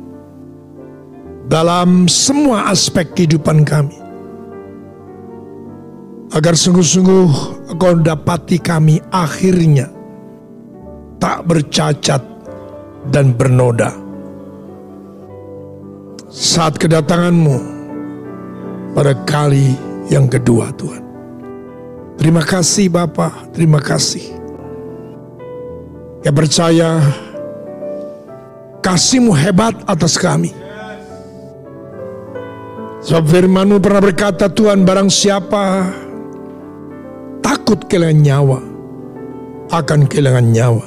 [1.47, 4.04] Dalam semua aspek kehidupan kami.
[6.35, 7.31] Agar sungguh-sungguh
[7.71, 9.87] engkau dapati kami akhirnya
[11.23, 12.19] tak bercacat
[13.15, 13.95] dan bernoda.
[16.27, 17.57] Saat kedatanganmu
[18.99, 19.79] pada kali
[20.11, 21.07] yang kedua Tuhan.
[22.19, 24.35] Terima kasih Bapak, terima kasih.
[26.27, 26.99] Ya percaya
[28.83, 30.51] kasihmu hebat atas kami.
[33.07, 35.95] Sebab firmanmu pernah berkata Tuhan barang siapa
[37.45, 38.59] takut kehilangan nyawa
[39.69, 40.87] akan kehilangan nyawa.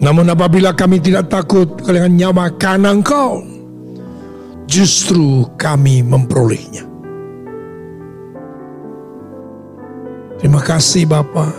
[0.00, 3.42] Namun apabila kami tidak takut kehilangan nyawa karena engkau
[4.70, 6.86] justru kami memperolehnya.
[10.38, 11.52] Terima kasih Bapak.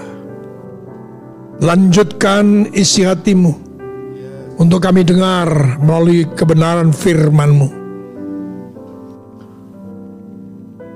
[1.62, 3.54] Lanjutkan isi hatimu
[4.58, 7.81] untuk kami dengar melalui kebenaran firman-Mu.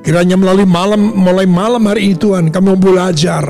[0.06, 3.42] Kiranya melalui malam, mulai malam hari ini Tuhan, kami mau belajar.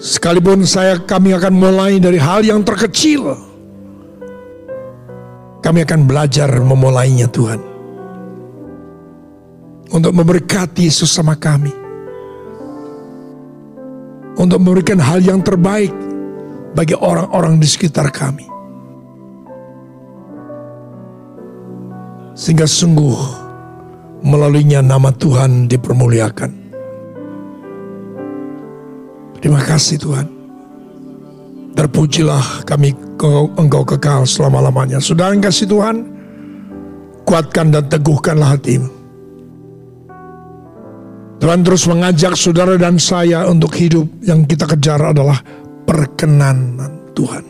[0.00, 3.36] Sekalipun saya kami akan mulai dari hal yang terkecil.
[5.60, 7.60] Kami akan belajar memulainya Tuhan.
[9.92, 11.76] Untuk memberkati sesama kami.
[14.40, 15.92] Untuk memberikan hal yang terbaik
[16.72, 18.48] bagi orang-orang di sekitar kami.
[22.32, 23.39] Sehingga sungguh
[24.20, 26.50] melaluinya nama Tuhan dipermuliakan.
[29.40, 30.26] Terima kasih Tuhan.
[31.72, 32.92] Terpujilah kami
[33.56, 35.00] engkau kekal selama-lamanya.
[35.00, 36.04] Sudah kasih Tuhan,
[37.24, 38.90] kuatkan dan teguhkanlah hatimu.
[41.40, 45.40] Tuhan terus mengajak saudara dan saya untuk hidup yang kita kejar adalah
[45.88, 47.44] perkenanan Tuhan.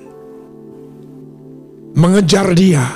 [1.99, 2.87] Mengejar dia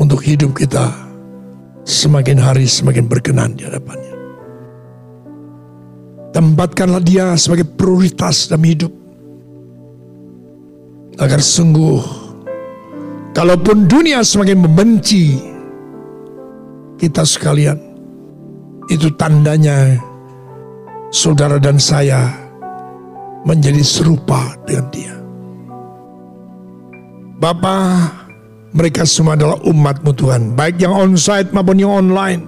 [0.00, 1.03] untuk hidup kita
[1.84, 4.14] semakin hari semakin berkenan di hadapannya.
[6.34, 8.92] Tempatkanlah dia sebagai prioritas dalam hidup.
[11.22, 12.02] Agar sungguh,
[13.30, 15.38] kalaupun dunia semakin membenci
[16.98, 17.78] kita sekalian,
[18.90, 19.94] itu tandanya
[21.14, 22.34] saudara dan saya
[23.46, 25.14] menjadi serupa dengan dia.
[27.38, 28.08] Bapa,
[28.74, 32.42] mereka semua adalah umatmu Tuhan, baik yang onsite maupun yang online.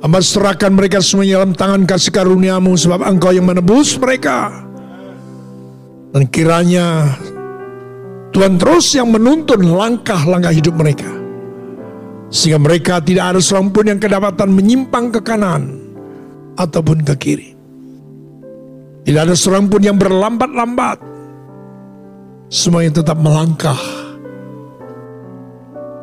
[0.00, 4.48] Amba serahkan mereka semuanya dalam tangan kasih karuniamu sebab engkau yang menebus mereka.
[6.16, 7.04] Dan kiranya
[8.32, 11.12] Tuhan terus yang menuntun langkah-langkah hidup mereka.
[12.32, 15.84] Sehingga mereka tidak ada seorang pun yang kedapatan menyimpang ke kanan
[16.56, 17.48] ataupun ke kiri.
[19.04, 20.96] Tidak ada seorang pun yang berlambat-lambat.
[22.48, 23.99] Semuanya tetap melangkah.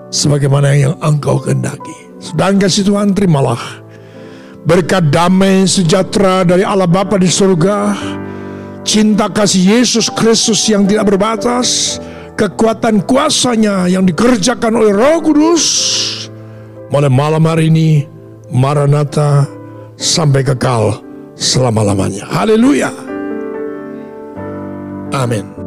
[0.08, 2.08] Sebagaimana yang engkau kehendaki.
[2.18, 3.60] Sedang kasih Tuhan terimalah.
[4.68, 7.96] Berkat damai sejahtera dari Allah Bapa di surga.
[8.88, 12.00] Cinta kasih Yesus Kristus yang tidak berbatas.
[12.38, 15.66] Kekuatan kuasanya yang dikerjakan oleh roh kudus.
[16.88, 18.08] Mulai malam hari ini.
[18.48, 19.44] Maranatha
[20.00, 21.04] sampai kekal
[21.36, 22.24] selama-lamanya.
[22.32, 22.92] Haleluya.
[25.12, 25.67] Amin.